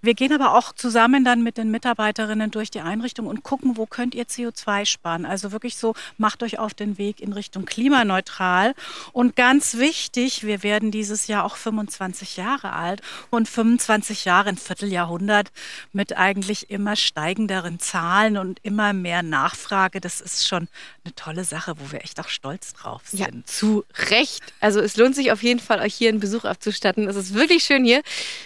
Wir 0.00 0.14
gehen 0.14 0.32
aber 0.32 0.56
auch 0.56 0.72
zusammen 0.72 1.24
dann 1.24 1.42
mit 1.42 1.58
den 1.58 1.72
Mitarbeiterinnen 1.72 2.52
durch 2.52 2.70
die 2.70 2.80
Einrichtung 2.80 3.26
und 3.26 3.42
gucken, 3.42 3.76
wo 3.76 3.86
könnt 3.86 4.14
ihr 4.14 4.26
CO2 4.26 4.86
sparen. 4.86 5.26
Also 5.26 5.50
wirklich 5.50 5.76
so, 5.76 5.94
macht 6.18 6.44
euch 6.44 6.60
auf 6.60 6.72
den 6.72 6.98
Weg 6.98 7.20
in 7.20 7.32
Richtung 7.32 7.64
klimaneutral. 7.64 8.74
Und 9.12 9.34
ganz 9.34 9.76
wichtig, 9.76 10.44
wir 10.44 10.62
werden 10.62 10.92
dieses 10.92 11.26
Jahr 11.26 11.44
auch 11.44 11.56
25 11.56 12.11
25 12.12 12.36
Jahre 12.36 12.72
alt 12.72 13.00
und 13.30 13.48
25 13.48 14.24
Jahre, 14.24 14.50
ein 14.50 14.56
Vierteljahrhundert 14.56 15.50
mit 15.92 16.16
eigentlich 16.16 16.70
immer 16.70 16.96
steigenderen 16.96 17.78
Zahlen 17.78 18.36
und 18.36 18.60
immer 18.62 18.92
mehr 18.92 19.22
Nachfrage. 19.22 20.00
Das 20.00 20.20
ist 20.20 20.46
schon 20.46 20.68
eine 21.04 21.14
tolle 21.14 21.44
Sache, 21.44 21.74
wo 21.78 21.90
wir 21.92 22.02
echt 22.02 22.20
auch 22.20 22.28
stolz 22.28 22.74
drauf 22.74 23.02
sind. 23.06 23.20
Ja, 23.20 23.28
zu 23.44 23.84
Recht. 24.10 24.42
Also 24.60 24.80
es 24.80 24.96
lohnt 24.96 25.14
sich 25.14 25.32
auf 25.32 25.42
jeden 25.42 25.60
Fall, 25.60 25.80
euch 25.80 25.94
hier 25.94 26.10
einen 26.10 26.20
Besuch 26.20 26.44
abzustatten. 26.44 27.08
Es 27.08 27.16
ist 27.16 27.34
wirklich 27.34 27.64
schön 27.64 27.84
hier. 27.84 28.02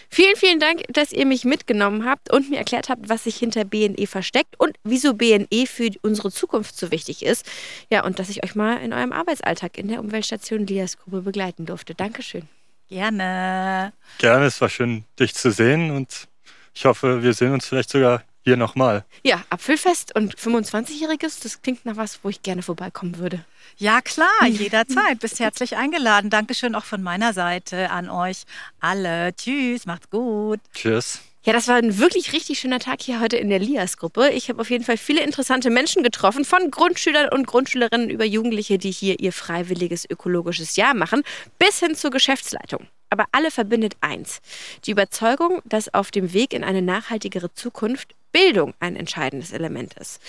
Vielen, 0.08 0.36
vielen 0.36 0.60
Dank, 0.60 0.82
dass 0.88 1.12
ihr 1.12 1.26
mich 1.26 1.44
mitgenommen 1.44 2.04
habt 2.04 2.32
und 2.32 2.50
mir 2.50 2.58
erklärt 2.58 2.88
habt, 2.88 3.08
was 3.08 3.24
sich 3.24 3.36
hinter 3.36 3.64
BNE 3.64 4.06
versteckt 4.06 4.58
und 4.58 4.76
wieso 4.84 5.14
BNE 5.14 5.66
für 5.66 5.90
unsere 6.02 6.30
Zukunft 6.30 6.78
so 6.78 6.90
wichtig 6.90 7.24
ist. 7.24 7.44
Ja, 7.90 8.04
und 8.04 8.18
dass 8.18 8.28
ich 8.28 8.44
euch 8.44 8.54
mal 8.54 8.76
in 8.78 8.92
eurem 8.92 9.12
Arbeitsalltag 9.12 9.76
in 9.76 9.88
der 9.88 10.00
Umweltstation 10.00 10.66
Lias 10.66 10.98
Gruppe 10.98 11.22
begleiten 11.22 11.66
durfte. 11.66 11.94
Dankeschön. 11.94 12.48
Gerne. 12.88 13.92
Gerne, 14.18 14.46
es 14.46 14.60
war 14.60 14.68
schön, 14.68 15.04
dich 15.18 15.34
zu 15.34 15.50
sehen 15.50 15.90
und 15.90 16.28
ich 16.74 16.84
hoffe, 16.84 17.22
wir 17.22 17.34
sehen 17.34 17.52
uns 17.52 17.66
vielleicht 17.66 17.90
sogar 17.90 18.22
hier 18.44 18.56
nochmal. 18.56 19.04
Ja, 19.24 19.42
Apfelfest 19.50 20.14
und 20.14 20.36
25-Jähriges, 20.36 21.42
das 21.42 21.62
klingt 21.62 21.84
nach 21.84 21.96
was, 21.96 22.20
wo 22.22 22.28
ich 22.28 22.42
gerne 22.42 22.62
vorbeikommen 22.62 23.18
würde. 23.18 23.44
Ja, 23.76 24.00
klar, 24.00 24.46
jederzeit. 24.46 25.18
Bist 25.18 25.40
herzlich 25.40 25.76
eingeladen. 25.76 26.30
Dankeschön 26.30 26.76
auch 26.76 26.84
von 26.84 27.02
meiner 27.02 27.32
Seite 27.32 27.90
an 27.90 28.08
euch 28.08 28.44
alle. 28.78 29.34
Tschüss, 29.34 29.84
macht's 29.84 30.10
gut. 30.10 30.60
Tschüss. 30.72 31.20
Ja, 31.46 31.52
das 31.52 31.68
war 31.68 31.76
ein 31.76 31.96
wirklich 31.98 32.32
richtig 32.32 32.58
schöner 32.58 32.80
Tag 32.80 33.00
hier 33.00 33.20
heute 33.20 33.36
in 33.36 33.48
der 33.48 33.60
Lias-Gruppe. 33.60 34.30
Ich 34.30 34.48
habe 34.48 34.60
auf 34.60 34.68
jeden 34.68 34.82
Fall 34.82 34.96
viele 34.96 35.22
interessante 35.22 35.70
Menschen 35.70 36.02
getroffen, 36.02 36.44
von 36.44 36.72
Grundschülern 36.72 37.28
und 37.28 37.46
Grundschülerinnen 37.46 38.10
über 38.10 38.24
Jugendliche, 38.24 38.78
die 38.78 38.90
hier 38.90 39.20
ihr 39.20 39.32
freiwilliges 39.32 40.10
ökologisches 40.10 40.74
Jahr 40.74 40.92
machen, 40.92 41.22
bis 41.60 41.78
hin 41.78 41.94
zur 41.94 42.10
Geschäftsleitung. 42.10 42.88
Aber 43.10 43.26
alle 43.30 43.52
verbindet 43.52 43.94
eins: 44.00 44.40
die 44.86 44.90
Überzeugung, 44.90 45.62
dass 45.64 45.94
auf 45.94 46.10
dem 46.10 46.32
Weg 46.32 46.52
in 46.52 46.64
eine 46.64 46.82
nachhaltigere 46.82 47.54
Zukunft 47.54 48.16
Bildung 48.32 48.74
ein 48.80 48.96
entscheidendes 48.96 49.52
Element 49.52 49.94
ist. 49.94 50.20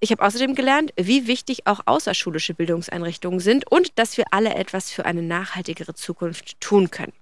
Ich 0.00 0.12
habe 0.12 0.24
außerdem 0.24 0.54
gelernt, 0.54 0.92
wie 0.96 1.26
wichtig 1.26 1.66
auch 1.66 1.80
außerschulische 1.86 2.54
Bildungseinrichtungen 2.54 3.40
sind 3.40 3.68
und 3.68 3.98
dass 3.98 4.16
wir 4.16 4.26
alle 4.30 4.54
etwas 4.54 4.92
für 4.92 5.04
eine 5.04 5.22
nachhaltigere 5.22 5.92
Zukunft 5.92 6.60
tun 6.60 6.92
können. 6.92 7.12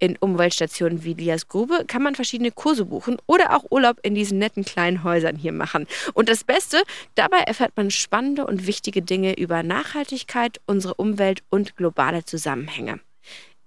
In 0.00 0.16
Umweltstationen 0.16 1.04
wie 1.04 1.14
Lias 1.14 1.46
Grube 1.46 1.84
kann 1.86 2.02
man 2.02 2.16
verschiedene 2.16 2.50
Kurse 2.50 2.86
buchen 2.86 3.18
oder 3.26 3.56
auch 3.56 3.70
Urlaub 3.70 3.98
in 4.02 4.16
diesen 4.16 4.38
netten 4.38 4.64
kleinen 4.64 5.04
Häusern 5.04 5.36
hier 5.36 5.52
machen. 5.52 5.86
Und 6.14 6.28
das 6.28 6.42
Beste, 6.42 6.82
dabei 7.14 7.38
erfährt 7.38 7.76
man 7.76 7.92
spannende 7.92 8.44
und 8.44 8.66
wichtige 8.66 9.02
Dinge 9.02 9.38
über 9.38 9.62
Nachhaltigkeit, 9.62 10.60
unsere 10.66 10.94
Umwelt 10.94 11.44
und 11.48 11.76
globale 11.76 12.24
Zusammenhänge. 12.24 12.98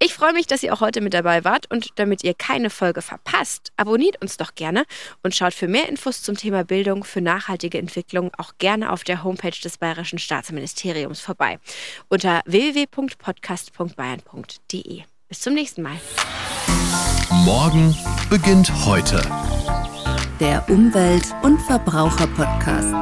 Ich 0.02 0.14
freue 0.14 0.32
mich, 0.32 0.48
dass 0.48 0.64
ihr 0.64 0.74
auch 0.74 0.80
heute 0.80 1.02
mit 1.02 1.14
dabei 1.14 1.44
wart 1.44 1.70
und 1.70 1.90
damit 1.96 2.24
ihr 2.24 2.34
keine 2.34 2.70
Folge 2.70 3.02
verpasst, 3.02 3.74
abonniert 3.76 4.22
uns 4.22 4.38
doch 4.38 4.56
gerne 4.56 4.86
und 5.24 5.36
schaut 5.36 5.54
für 5.54 5.68
mehr 5.68 5.90
Infos 5.90 6.22
zum 6.22 6.38
Thema 6.38 6.64
Bildung 6.64 7.04
für 7.04 7.20
nachhaltige 7.20 7.78
Entwicklung 7.78 8.32
auch 8.38 8.54
gerne 8.60 8.94
auf 8.94 9.04
der 9.04 9.26
Homepage 9.26 9.60
des 9.62 9.78
Bayerischen 9.78 10.18
Staatsministeriums 10.18 11.20
vorbei 11.20 11.60
unter 12.08 12.40
www.podcast.bayern.de. 12.46 15.02
Bis 15.28 15.42
zum 15.42 15.54
nächsten 15.54 15.82
Mal. 15.82 16.00
Morgen 17.44 17.94
beginnt 18.30 18.72
heute. 18.86 19.22
Der 20.40 20.64
Umwelt- 20.70 21.36
und 21.44 21.60
Verbraucher-Podcast. 21.64 22.96